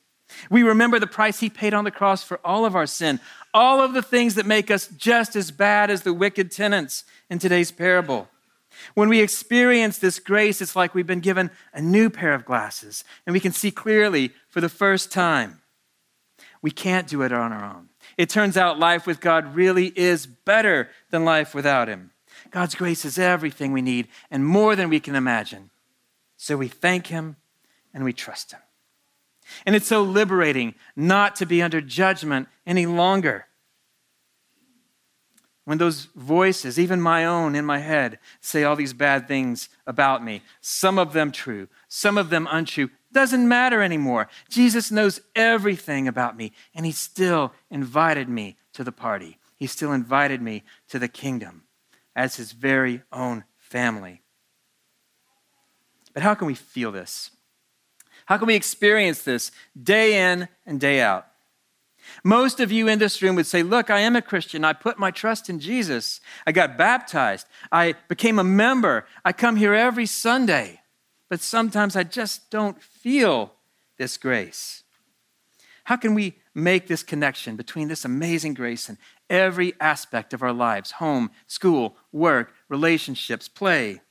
We 0.50 0.64
remember 0.64 1.00
the 1.00 1.08
price 1.08 1.40
He 1.40 1.50
paid 1.50 1.74
on 1.74 1.84
the 1.84 1.92
cross 1.92 2.24
for 2.24 2.40
all 2.44 2.66
of 2.66 2.76
our 2.76 2.86
sin, 2.86 3.20
all 3.54 3.82
of 3.82 3.94
the 3.94 4.02
things 4.02 4.36
that 4.36 4.46
make 4.46 4.70
us 4.70 4.88
just 4.88 5.36
as 5.36 5.52
bad 5.52 5.90
as 5.90 6.04
the 6.04 6.14
wicked 6.14 6.52
tenants 6.52 7.04
in 7.30 7.40
today's 7.40 7.72
parable. 7.72 8.28
When 8.94 9.10
we 9.10 9.22
experience 9.22 9.98
this 9.98 10.20
grace, 10.20 10.62
it's 10.62 10.76
like 10.76 10.94
we've 10.94 11.08
been 11.08 11.20
given 11.20 11.52
a 11.74 11.82
new 11.82 12.10
pair 12.10 12.34
of 12.34 12.46
glasses 12.46 13.04
and 13.26 13.34
we 13.34 13.40
can 13.40 13.52
see 13.52 13.72
clearly 13.72 14.32
for 14.48 14.62
the 14.62 14.70
first 14.70 15.12
time. 15.12 15.62
We 16.62 16.72
can't 16.72 17.08
do 17.08 17.22
it 17.22 17.32
on 17.32 17.52
our 17.52 17.64
own. 17.64 17.90
It 18.18 18.30
turns 18.30 18.58
out 18.58 18.80
life 18.80 19.08
with 19.08 19.22
God 19.22 19.56
really 19.56 19.88
is 19.88 20.26
better 20.26 20.90
than 21.10 21.26
life 21.26 21.56
without 21.56 21.88
Him. 21.88 22.12
God's 22.52 22.76
grace 22.76 23.06
is 23.06 23.18
everything 23.18 23.72
we 23.72 23.82
need 23.82 24.08
and 24.30 24.46
more 24.46 24.76
than 24.76 24.90
we 24.90 25.00
can 25.00 25.16
imagine. 25.16 25.70
So 26.38 26.58
we 26.58 26.68
thank 26.68 27.08
Him 27.08 27.38
and 27.94 28.04
we 28.04 28.14
trust 28.14 28.52
Him. 28.52 28.60
And 29.66 29.76
it's 29.76 29.88
so 29.88 30.04
liberating 30.04 30.76
not 30.96 31.36
to 31.38 31.46
be 31.46 31.62
under 31.62 31.82
judgment 31.82 32.48
any 32.66 32.86
longer. 32.86 33.46
When 35.70 35.78
those 35.78 36.06
voices, 36.16 36.80
even 36.80 37.00
my 37.00 37.26
own 37.26 37.54
in 37.54 37.64
my 37.64 37.78
head, 37.78 38.18
say 38.42 38.64
all 38.64 38.76
these 38.76 38.94
bad 38.94 39.28
things 39.28 39.70
about 39.86 40.24
me, 40.24 40.42
some 40.62 40.98
of 40.98 41.14
them 41.14 41.32
true, 41.32 41.68
some 41.88 42.18
of 42.18 42.32
them 42.32 42.48
untrue. 42.50 42.90
Doesn't 43.12 43.48
matter 43.48 43.84
anymore. 43.84 44.30
Jesus 44.50 44.90
knows 44.90 45.22
everything 45.36 46.08
about 46.08 46.36
me, 46.36 46.54
and 46.74 46.88
He 46.88 46.92
still 46.92 47.54
invited 47.70 48.30
me 48.30 48.58
to 48.74 48.84
the 48.84 48.92
party. 48.92 49.38
He 49.58 49.68
still 49.68 49.92
invited 49.92 50.42
me 50.42 50.64
to 50.88 50.98
the 50.98 51.08
kingdom 51.08 51.66
as 52.16 52.38
His 52.38 52.52
very 52.52 53.04
own 53.12 53.44
family. 53.58 54.24
But 56.16 56.24
how 56.24 56.34
can 56.34 56.48
we 56.48 56.56
feel 56.56 56.92
this? 56.92 57.30
How 58.30 58.38
can 58.38 58.46
we 58.46 58.54
experience 58.54 59.24
this 59.24 59.52
day 59.82 60.32
in 60.32 60.48
and 60.68 60.80
day 60.80 61.02
out? 61.02 61.26
Most 62.24 62.60
of 62.60 62.72
you 62.72 62.88
in 62.88 63.00
this 63.00 63.24
room 63.24 63.36
would 63.36 63.48
say, 63.48 63.64
Look, 63.64 63.90
I 63.90 64.02
am 64.02 64.16
a 64.16 64.22
Christian. 64.22 64.64
I 64.64 64.74
put 64.74 65.00
my 65.00 65.10
trust 65.10 65.50
in 65.50 65.60
Jesus. 65.60 66.22
I 66.46 66.52
got 66.52 66.78
baptized. 66.78 67.48
I 67.72 67.96
became 68.08 68.38
a 68.38 68.44
member. 68.44 69.08
I 69.26 69.34
come 69.34 69.56
here 69.56 69.74
every 69.74 70.06
Sunday. 70.06 70.80
But 71.28 71.42
sometimes 71.42 71.96
I 71.96 72.04
just 72.04 72.52
don't 72.52 72.80
feel 72.80 73.54
this 73.98 74.16
grace. 74.16 74.84
How 75.86 75.96
can 75.96 76.14
we 76.14 76.36
make 76.54 76.88
this 76.88 77.02
connection 77.02 77.56
between 77.56 77.88
this 77.88 78.06
amazing 78.06 78.54
grace 78.54 78.90
and 78.90 79.00
every 79.28 79.74
aspect 79.80 80.36
of 80.36 80.44
our 80.44 80.54
lives 80.54 80.92
home, 80.92 81.32
school, 81.48 81.98
work, 82.12 82.54
relationships, 82.70 83.48
play? 83.48 84.02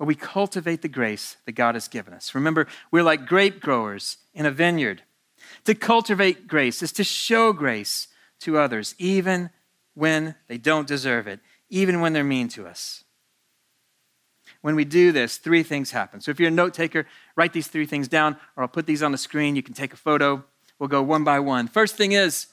Well, 0.00 0.06
we 0.06 0.14
cultivate 0.14 0.80
the 0.80 0.88
grace 0.88 1.36
that 1.44 1.52
God 1.52 1.74
has 1.74 1.86
given 1.86 2.14
us. 2.14 2.34
Remember, 2.34 2.66
we're 2.90 3.02
like 3.02 3.26
grape 3.26 3.60
growers 3.60 4.16
in 4.32 4.46
a 4.46 4.50
vineyard. 4.50 5.02
To 5.66 5.74
cultivate 5.74 6.48
grace 6.48 6.82
is 6.82 6.90
to 6.92 7.04
show 7.04 7.52
grace 7.52 8.08
to 8.40 8.56
others, 8.56 8.94
even 8.96 9.50
when 9.92 10.36
they 10.48 10.56
don't 10.56 10.88
deserve 10.88 11.26
it, 11.26 11.40
even 11.68 12.00
when 12.00 12.14
they're 12.14 12.24
mean 12.24 12.48
to 12.48 12.66
us. 12.66 13.04
When 14.62 14.74
we 14.74 14.86
do 14.86 15.12
this, 15.12 15.36
three 15.36 15.62
things 15.62 15.90
happen. 15.90 16.22
So 16.22 16.30
if 16.30 16.40
you're 16.40 16.48
a 16.48 16.50
note 16.52 16.72
taker, 16.72 17.06
write 17.36 17.52
these 17.52 17.68
three 17.68 17.84
things 17.84 18.08
down, 18.08 18.38
or 18.56 18.62
I'll 18.62 18.68
put 18.68 18.86
these 18.86 19.02
on 19.02 19.12
the 19.12 19.18
screen. 19.18 19.54
You 19.54 19.62
can 19.62 19.74
take 19.74 19.92
a 19.92 19.98
photo. 19.98 20.42
We'll 20.78 20.88
go 20.88 21.02
one 21.02 21.24
by 21.24 21.40
one. 21.40 21.68
First 21.68 21.96
thing 21.96 22.12
is, 22.12 22.46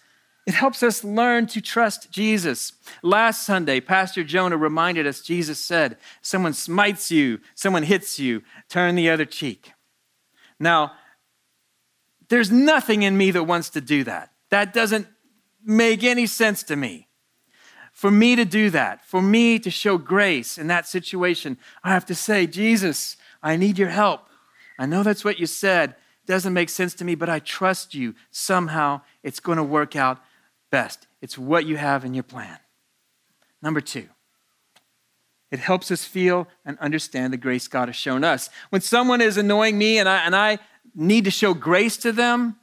it 0.48 0.54
helps 0.54 0.82
us 0.82 1.04
learn 1.04 1.46
to 1.48 1.60
trust 1.60 2.10
Jesus. 2.10 2.72
Last 3.04 3.46
Sunday, 3.46 3.82
Pastor 3.82 4.24
Jonah 4.24 4.56
reminded 4.56 5.06
us 5.06 5.20
Jesus 5.20 5.60
said, 5.60 5.98
Someone 6.22 6.54
smites 6.54 7.12
you, 7.12 7.42
someone 7.54 7.84
hits 7.84 8.18
you, 8.18 8.42
turn 8.70 8.96
the 8.96 9.10
other 9.10 9.26
cheek. 9.26 9.74
Now, 10.58 10.94
there's 12.30 12.50
nothing 12.50 13.04
in 13.04 13.18
me 13.18 13.32
that 13.32 13.44
wants 13.44 13.70
to 13.72 13.82
do 13.82 14.06
that. 14.06 14.32
That 14.50 14.74
doesn't 14.74 15.08
make 15.66 16.06
any 16.06 16.26
sense 16.26 16.64
to 16.64 16.78
me. 16.78 17.10
For 17.92 18.10
me 18.10 18.38
to 18.38 18.46
do 18.46 18.70
that, 18.70 19.06
for 19.06 19.22
me 19.22 19.60
to 19.60 19.70
show 19.70 19.98
grace 19.98 20.58
in 20.58 20.68
that 20.68 20.88
situation, 20.88 21.58
I 21.84 21.90
have 21.90 22.06
to 22.06 22.16
say, 22.16 22.48
Jesus, 22.48 23.18
I 23.44 23.58
need 23.58 23.78
your 23.78 23.90
help. 23.90 24.22
I 24.80 24.86
know 24.86 25.04
that's 25.04 25.26
what 25.26 25.40
you 25.40 25.46
said. 25.46 25.90
It 25.90 26.28
doesn't 26.28 26.54
make 26.54 26.70
sense 26.70 26.94
to 26.96 27.06
me, 27.06 27.16
but 27.16 27.28
I 27.28 27.40
trust 27.40 27.94
you. 27.94 28.16
Somehow 28.32 29.02
it's 29.24 29.42
going 29.42 29.58
to 29.58 29.64
work 29.64 29.98
out 29.98 30.22
best. 30.70 31.08
It's 31.22 31.38
what 31.38 31.66
you 31.66 31.78
have 31.78 32.06
in 32.06 32.14
your 32.14 32.24
plan. 32.24 32.58
Number 33.62 33.82
two, 33.82 34.08
it 35.52 35.60
helps 35.60 35.92
us 35.92 36.04
feel 36.04 36.48
and 36.66 36.78
understand 36.80 37.32
the 37.32 37.38
grace 37.38 37.68
God 37.68 37.88
has 37.88 37.96
shown 37.96 38.24
us. 38.24 38.50
When 38.70 38.82
someone 38.82 39.22
is 39.22 39.38
annoying 39.38 39.78
me 39.78 39.98
and 39.98 40.08
I, 40.10 40.26
and 40.26 40.36
I 40.36 40.60
need 40.94 41.26
to 41.26 41.32
show 41.32 41.54
grace 41.54 41.98
to 41.98 42.12
them, 42.12 42.58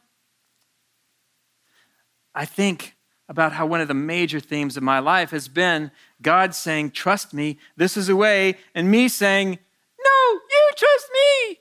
I 2.35 2.45
think 2.45 2.97
about 3.29 3.53
how 3.53 3.64
one 3.64 3.81
of 3.81 3.88
the 3.88 3.95
major 3.95 4.40
themes 4.40 4.77
of 4.77 4.83
my 4.83 4.99
life 4.99 5.31
has 5.31 5.49
been 5.49 5.90
God 6.21 6.55
saying, 6.55 6.90
Trust 6.90 7.33
me, 7.33 7.59
this 7.77 7.97
is 7.97 8.09
a 8.09 8.17
way, 8.17 8.59
and 8.75 8.90
me 8.90 9.09
saying, 9.09 9.51
No, 9.51 10.40
you 10.51 10.71
trust 10.77 11.09
me. 11.12 11.59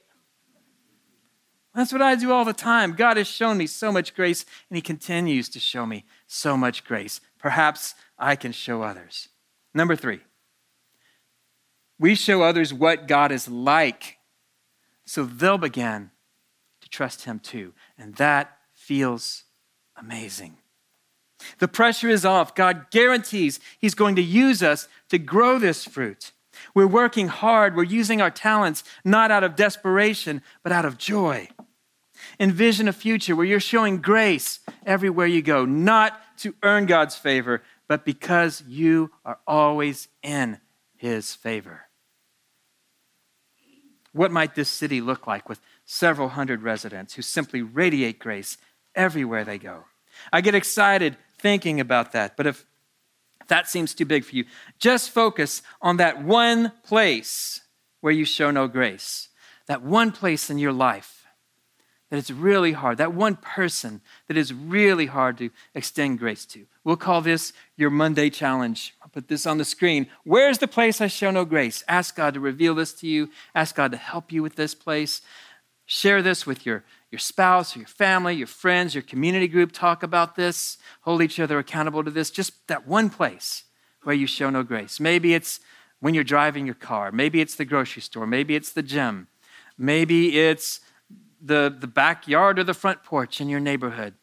That's 1.76 1.92
what 1.92 2.02
I 2.02 2.16
do 2.16 2.32
all 2.32 2.46
the 2.46 2.54
time. 2.54 2.94
God 2.94 3.18
has 3.18 3.28
shown 3.28 3.58
me 3.58 3.66
so 3.66 3.92
much 3.92 4.14
grace, 4.14 4.46
and 4.70 4.76
He 4.76 4.82
continues 4.82 5.48
to 5.50 5.60
show 5.60 5.86
me 5.86 6.06
so 6.34 6.58
much 6.58 6.84
grace. 6.84 7.22
Perhaps 7.38 7.96
I 8.18 8.36
can 8.36 8.52
show 8.52 8.82
others. 8.82 9.30
Number 9.74 9.96
three, 9.96 10.22
we 12.00 12.16
show 12.16 12.42
others 12.42 12.74
what 12.74 13.08
God 13.08 13.32
is 13.32 13.48
like, 13.48 14.18
so 15.06 15.26
they'll 15.26 15.58
begin 15.58 16.12
to 16.82 16.90
trust 16.90 17.26
Him 17.26 17.40
too. 17.40 17.74
And 17.98 18.16
that 18.16 18.58
feels 18.74 19.44
amazing. 19.96 20.58
The 21.60 21.68
pressure 21.68 22.10
is 22.10 22.26
off. 22.26 22.56
God 22.56 22.88
guarantees 22.90 23.60
He's 23.80 23.96
going 23.96 24.16
to 24.16 24.24
use 24.24 24.64
us 24.64 24.88
to 25.10 25.18
grow 25.18 25.60
this 25.60 25.86
fruit. 25.86 26.32
We're 26.74 26.88
working 26.88 27.28
hard. 27.28 27.76
We're 27.76 27.84
using 27.84 28.22
our 28.22 28.32
talents 28.32 28.84
not 29.04 29.32
out 29.32 29.44
of 29.44 29.56
desperation, 29.56 30.42
but 30.64 30.72
out 30.72 30.86
of 30.86 30.98
joy. 30.98 31.50
Envision 32.40 32.88
a 32.88 32.94
future 32.94 33.36
where 33.36 33.46
you're 33.46 33.60
showing 33.60 34.02
grace 34.02 34.60
everywhere 34.86 35.28
you 35.28 35.42
go, 35.42 35.66
not 35.66 36.20
to 36.44 36.56
earn 36.62 36.86
God's 36.86 37.16
favor, 37.16 37.64
but 37.88 38.06
because 38.06 38.64
you 38.68 39.12
are 39.26 39.40
always 39.48 40.10
in 40.22 40.60
His 40.96 41.34
favor. 41.34 41.88
What 44.12 44.32
might 44.32 44.54
this 44.54 44.70
city 44.70 45.02
look 45.02 45.26
like 45.26 45.50
with 45.50 45.60
several 45.86 46.30
hundred 46.30 46.62
residents 46.62 47.16
who 47.16 47.22
simply 47.22 47.62
radiate 47.62 48.20
grace 48.20 48.58
everywhere 48.94 49.44
they 49.44 49.58
go? 49.58 49.86
I 50.32 50.42
get 50.42 50.54
excited 50.54 51.18
thinking 51.40 51.80
about 51.80 52.12
that, 52.12 52.38
but 52.38 52.46
if 52.46 52.66
that 53.48 53.68
seems 53.68 53.94
too 53.94 54.06
big 54.06 54.24
for 54.24 54.36
you, 54.36 54.46
just 54.78 55.10
focus 55.10 55.62
on 55.82 55.98
that 55.98 56.24
one 56.24 56.74
place 56.84 57.62
where 58.02 58.14
you 58.14 58.26
show 58.26 58.52
no 58.52 58.68
grace, 58.68 59.30
that 59.68 59.82
one 59.82 60.12
place 60.12 60.50
in 60.50 60.60
your 60.60 60.74
life 60.74 61.23
that 62.14 62.20
it's 62.20 62.30
really 62.30 62.74
hard, 62.74 63.00
that 63.00 63.12
one 63.12 63.36
person 63.36 64.00
that 64.28 64.38
is 64.38 64.54
really 64.54 65.08
hard 65.08 65.36
to 65.36 65.50
extend 65.74 66.20
grace 66.20 66.46
to. 66.46 66.64
We'll 66.84 66.96
call 66.96 67.22
this 67.22 67.54
your 67.76 67.90
Monday 67.90 68.30
challenge. 68.30 68.94
I'll 69.02 69.10
put 69.10 69.30
this 69.30 69.48
on 69.48 69.58
the 69.58 69.66
screen. 69.66 70.06
Where's 70.24 70.60
the 70.60 70.68
place 70.68 71.02
I 71.02 71.08
show 71.08 71.32
no 71.32 71.44
grace? 71.44 71.84
Ask 71.88 72.16
God 72.16 72.36
to 72.36 72.40
reveal 72.40 72.76
this 72.76 72.94
to 73.00 73.08
you. 73.08 73.32
Ask 73.56 73.74
God 73.74 73.90
to 73.94 73.98
help 73.98 74.32
you 74.32 74.44
with 74.44 74.56
this 74.56 74.76
place. 74.76 75.24
Share 75.88 76.22
this 76.22 76.46
with 76.46 76.68
your, 76.68 76.84
your 77.10 77.18
spouse 77.18 77.76
or 77.76 77.80
your 77.80 77.88
family, 77.88 78.36
your 78.36 78.46
friends, 78.46 78.94
your 78.94 79.02
community 79.02 79.48
group. 79.48 79.72
Talk 79.72 80.04
about 80.04 80.36
this. 80.36 80.78
Hold 81.02 81.24
each 81.24 81.40
other 81.40 81.58
accountable 81.58 82.04
to 82.04 82.12
this. 82.12 82.30
Just 82.30 82.68
that 82.68 82.88
one 82.88 83.10
place 83.10 83.64
where 84.04 84.14
you 84.14 84.28
show 84.28 84.52
no 84.52 84.62
grace. 84.62 85.00
Maybe 85.00 85.34
it's 85.34 85.62
when 86.00 86.14
you're 86.14 86.24
driving 86.24 86.68
your 86.68 86.76
car. 86.76 87.12
Maybe 87.12 87.42
it's 87.42 87.56
the 87.56 87.66
grocery 87.66 88.04
store. 88.04 88.28
Maybe 88.28 88.54
it's 88.54 88.72
the 88.72 88.84
gym. 88.84 89.30
Maybe 89.80 90.38
it's 90.40 90.80
the, 91.44 91.76
the 91.78 91.88
backyard 91.88 92.58
or 92.58 92.64
the 92.64 92.74
front 92.74 93.04
porch 93.04 93.42
in 93.42 93.50
your 93.50 93.60
neighborhood. 93.60 94.16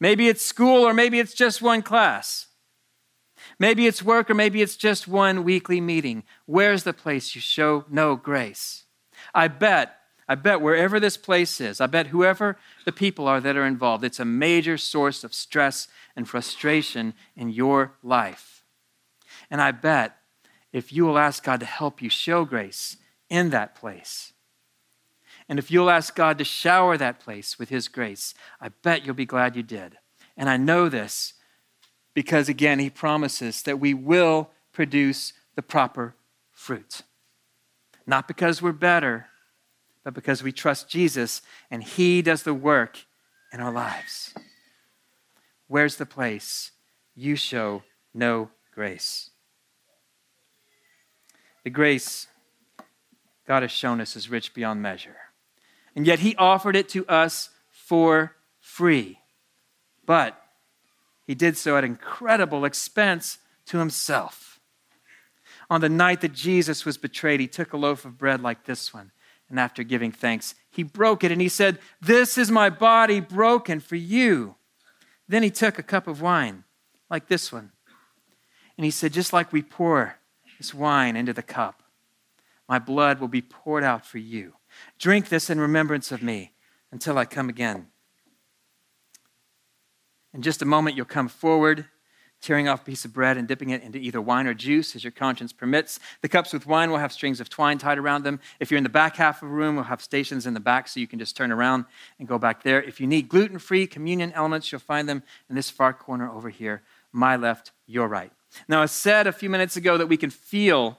Maybe 0.00 0.28
it's 0.28 0.44
school 0.44 0.86
or 0.86 0.94
maybe 0.94 1.18
it's 1.18 1.34
just 1.34 1.60
one 1.60 1.82
class. 1.82 2.46
Maybe 3.58 3.86
it's 3.86 4.02
work 4.02 4.30
or 4.30 4.34
maybe 4.34 4.62
it's 4.62 4.76
just 4.76 5.08
one 5.08 5.44
weekly 5.44 5.80
meeting. 5.80 6.24
Where's 6.46 6.84
the 6.84 6.92
place 6.92 7.34
you 7.34 7.40
show 7.40 7.84
no 7.90 8.16
grace? 8.16 8.84
I 9.34 9.48
bet, 9.48 9.96
I 10.28 10.34
bet 10.34 10.60
wherever 10.60 11.00
this 11.00 11.16
place 11.16 11.60
is, 11.60 11.80
I 11.80 11.86
bet 11.86 12.08
whoever 12.08 12.56
the 12.84 12.92
people 12.92 13.26
are 13.26 13.40
that 13.40 13.56
are 13.56 13.66
involved, 13.66 14.04
it's 14.04 14.20
a 14.20 14.24
major 14.24 14.76
source 14.76 15.24
of 15.24 15.34
stress 15.34 15.88
and 16.16 16.28
frustration 16.28 17.14
in 17.36 17.50
your 17.50 17.94
life. 18.02 18.64
And 19.50 19.60
I 19.60 19.72
bet 19.72 20.16
if 20.72 20.92
you 20.92 21.04
will 21.06 21.18
ask 21.18 21.42
God 21.42 21.60
to 21.60 21.66
help 21.66 22.02
you 22.02 22.10
show 22.10 22.44
grace 22.44 22.96
in 23.30 23.50
that 23.50 23.74
place, 23.74 24.32
and 25.48 25.58
if 25.58 25.70
you'll 25.70 25.90
ask 25.90 26.14
God 26.14 26.36
to 26.38 26.44
shower 26.44 26.98
that 26.98 27.20
place 27.20 27.58
with 27.58 27.70
His 27.70 27.88
grace, 27.88 28.34
I 28.60 28.68
bet 28.68 29.04
you'll 29.04 29.14
be 29.14 29.24
glad 29.24 29.56
you 29.56 29.62
did. 29.62 29.96
And 30.36 30.48
I 30.48 30.58
know 30.58 30.88
this 30.88 31.34
because, 32.12 32.48
again, 32.48 32.78
He 32.78 32.90
promises 32.90 33.62
that 33.62 33.80
we 33.80 33.94
will 33.94 34.50
produce 34.72 35.32
the 35.54 35.62
proper 35.62 36.14
fruit. 36.52 37.02
Not 38.06 38.28
because 38.28 38.60
we're 38.60 38.72
better, 38.72 39.26
but 40.04 40.12
because 40.14 40.42
we 40.42 40.52
trust 40.52 40.88
Jesus 40.88 41.40
and 41.70 41.82
He 41.82 42.20
does 42.20 42.42
the 42.42 42.54
work 42.54 43.06
in 43.52 43.60
our 43.60 43.72
lives. 43.72 44.34
Where's 45.66 45.96
the 45.96 46.06
place 46.06 46.72
you 47.14 47.36
show 47.36 47.82
no 48.12 48.50
grace? 48.74 49.30
The 51.64 51.70
grace 51.70 52.26
God 53.46 53.62
has 53.62 53.72
shown 53.72 54.00
us 54.00 54.14
is 54.14 54.28
rich 54.28 54.52
beyond 54.52 54.82
measure 54.82 55.16
and 55.98 56.06
yet 56.06 56.20
he 56.20 56.36
offered 56.36 56.76
it 56.76 56.88
to 56.90 57.04
us 57.08 57.50
for 57.72 58.36
free. 58.60 59.18
But 60.06 60.40
he 61.26 61.34
did 61.34 61.56
so 61.56 61.76
at 61.76 61.82
incredible 61.82 62.64
expense 62.64 63.38
to 63.66 63.78
himself. 63.78 64.60
On 65.68 65.80
the 65.80 65.88
night 65.88 66.20
that 66.20 66.32
Jesus 66.32 66.84
was 66.84 66.98
betrayed, 66.98 67.40
he 67.40 67.48
took 67.48 67.72
a 67.72 67.76
loaf 67.76 68.04
of 68.04 68.16
bread 68.16 68.40
like 68.40 68.64
this 68.64 68.94
one, 68.94 69.10
and 69.50 69.58
after 69.58 69.82
giving 69.82 70.12
thanks, 70.12 70.54
he 70.70 70.84
broke 70.84 71.24
it 71.24 71.32
and 71.32 71.40
he 71.40 71.48
said, 71.48 71.80
This 72.00 72.38
is 72.38 72.48
my 72.48 72.70
body 72.70 73.18
broken 73.18 73.80
for 73.80 73.96
you. 73.96 74.54
Then 75.26 75.42
he 75.42 75.50
took 75.50 75.80
a 75.80 75.82
cup 75.82 76.06
of 76.06 76.22
wine 76.22 76.62
like 77.10 77.26
this 77.26 77.52
one, 77.52 77.72
and 78.76 78.84
he 78.84 78.92
said, 78.92 79.12
Just 79.12 79.32
like 79.32 79.52
we 79.52 79.62
pour 79.62 80.20
this 80.58 80.72
wine 80.72 81.16
into 81.16 81.32
the 81.32 81.42
cup, 81.42 81.82
my 82.68 82.78
blood 82.78 83.18
will 83.18 83.26
be 83.26 83.42
poured 83.42 83.82
out 83.82 84.06
for 84.06 84.18
you. 84.18 84.54
Drink 84.98 85.28
this 85.28 85.50
in 85.50 85.60
remembrance 85.60 86.12
of 86.12 86.22
me 86.22 86.52
until 86.90 87.18
I 87.18 87.24
come 87.24 87.48
again. 87.48 87.88
In 90.34 90.42
just 90.42 90.62
a 90.62 90.66
moment, 90.66 90.96
you'll 90.96 91.06
come 91.06 91.28
forward, 91.28 91.86
tearing 92.40 92.68
off 92.68 92.82
a 92.82 92.84
piece 92.84 93.04
of 93.04 93.12
bread 93.12 93.36
and 93.36 93.48
dipping 93.48 93.70
it 93.70 93.82
into 93.82 93.98
either 93.98 94.20
wine 94.20 94.46
or 94.46 94.54
juice 94.54 94.94
as 94.94 95.02
your 95.02 95.10
conscience 95.10 95.52
permits. 95.52 95.98
The 96.22 96.28
cups 96.28 96.52
with 96.52 96.66
wine 96.66 96.90
will 96.90 96.98
have 96.98 97.12
strings 97.12 97.40
of 97.40 97.48
twine 97.48 97.78
tied 97.78 97.98
around 97.98 98.22
them. 98.22 98.38
If 98.60 98.70
you're 98.70 98.78
in 98.78 98.84
the 98.84 98.90
back 98.90 99.16
half 99.16 99.42
of 99.42 99.48
the 99.48 99.54
room, 99.54 99.74
we'll 99.74 99.84
have 99.84 100.00
stations 100.00 100.46
in 100.46 100.54
the 100.54 100.60
back 100.60 100.86
so 100.86 101.00
you 101.00 101.08
can 101.08 101.18
just 101.18 101.36
turn 101.36 101.50
around 101.50 101.86
and 102.18 102.28
go 102.28 102.38
back 102.38 102.62
there. 102.62 102.82
If 102.82 103.00
you 103.00 103.06
need 103.06 103.28
gluten 103.28 103.58
free 103.58 103.86
communion 103.86 104.32
elements, 104.32 104.70
you'll 104.70 104.80
find 104.80 105.08
them 105.08 105.22
in 105.48 105.56
this 105.56 105.70
far 105.70 105.92
corner 105.92 106.30
over 106.30 106.50
here, 106.50 106.82
my 107.12 107.36
left, 107.36 107.72
your 107.86 108.06
right. 108.06 108.32
Now, 108.68 108.82
I 108.82 108.86
said 108.86 109.26
a 109.26 109.32
few 109.32 109.50
minutes 109.50 109.76
ago 109.76 109.98
that 109.98 110.06
we 110.06 110.16
can 110.16 110.30
feel 110.30 110.98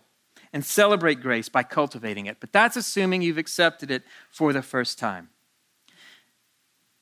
and 0.52 0.66
celebrate 0.66 1.22
grace 1.22 1.50
by 1.50 1.64
cultivating 1.64 2.26
it, 2.26 2.38
but 2.40 2.52
that's 2.52 2.76
assuming 2.76 3.22
you've 3.22 3.38
accepted 3.38 3.92
it 3.92 4.04
for 4.30 4.54
the 4.54 4.62
first 4.62 4.98
time. 4.98 5.30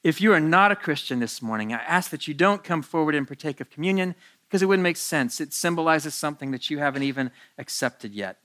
If 0.03 0.21
you 0.21 0.33
are 0.33 0.39
not 0.39 0.71
a 0.71 0.75
Christian 0.75 1.19
this 1.19 1.41
morning, 1.41 1.73
I 1.73 1.77
ask 1.77 2.11
that 2.11 2.27
you 2.27 2.33
don't 2.33 2.63
come 2.63 2.81
forward 2.81 3.15
and 3.15 3.27
partake 3.27 3.59
of 3.59 3.69
communion 3.69 4.15
because 4.47 4.61
it 4.61 4.67
wouldn't 4.67 4.83
make 4.83 4.97
sense. 4.97 5.41
It 5.41 5.53
symbolizes 5.53 6.13
something 6.13 6.51
that 6.51 6.69
you 6.69 6.79
haven't 6.79 7.03
even 7.03 7.31
accepted 7.57 8.13
yet. 8.13 8.37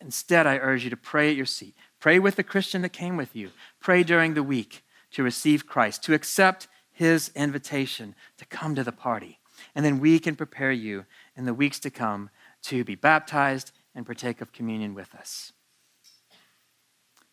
Instead, 0.00 0.46
I 0.46 0.58
urge 0.58 0.84
you 0.84 0.90
to 0.90 0.96
pray 0.96 1.30
at 1.30 1.36
your 1.36 1.46
seat. 1.46 1.74
Pray 2.00 2.18
with 2.18 2.36
the 2.36 2.42
Christian 2.42 2.82
that 2.82 2.90
came 2.90 3.16
with 3.16 3.34
you. 3.34 3.50
Pray 3.80 4.02
during 4.02 4.34
the 4.34 4.42
week 4.42 4.84
to 5.12 5.22
receive 5.22 5.66
Christ, 5.66 6.02
to 6.04 6.14
accept 6.14 6.68
his 6.92 7.30
invitation 7.34 8.14
to 8.36 8.44
come 8.44 8.74
to 8.74 8.84
the 8.84 8.92
party. 8.92 9.38
And 9.74 9.84
then 9.84 10.00
we 10.00 10.18
can 10.18 10.36
prepare 10.36 10.72
you 10.72 11.06
in 11.36 11.46
the 11.46 11.54
weeks 11.54 11.78
to 11.80 11.90
come 11.90 12.30
to 12.64 12.84
be 12.84 12.94
baptized 12.94 13.72
and 13.96 14.06
partake 14.06 14.40
of 14.42 14.52
communion 14.52 14.94
with 14.94 15.14
us. 15.14 15.52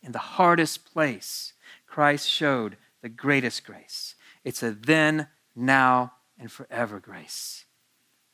In 0.02 0.14
the 0.14 0.20
hardest 0.20 0.92
place, 0.92 1.54
Christ 1.86 2.28
showed 2.28 2.78
the 3.02 3.10
greatest 3.10 3.66
grace. 3.66 4.16
It's 4.44 4.64
a 4.64 4.72
then, 4.72 5.28
now, 5.56 6.14
and 6.40 6.52
forever 6.52 7.00
grace. 7.00 7.66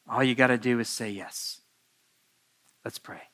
All 0.08 0.24
you 0.24 0.36
got 0.36 0.48
to 0.48 0.58
do 0.58 0.80
is 0.80 0.88
say 0.88 1.10
yes. 1.10 1.62
Let's 2.86 3.00
pray. 3.00 3.29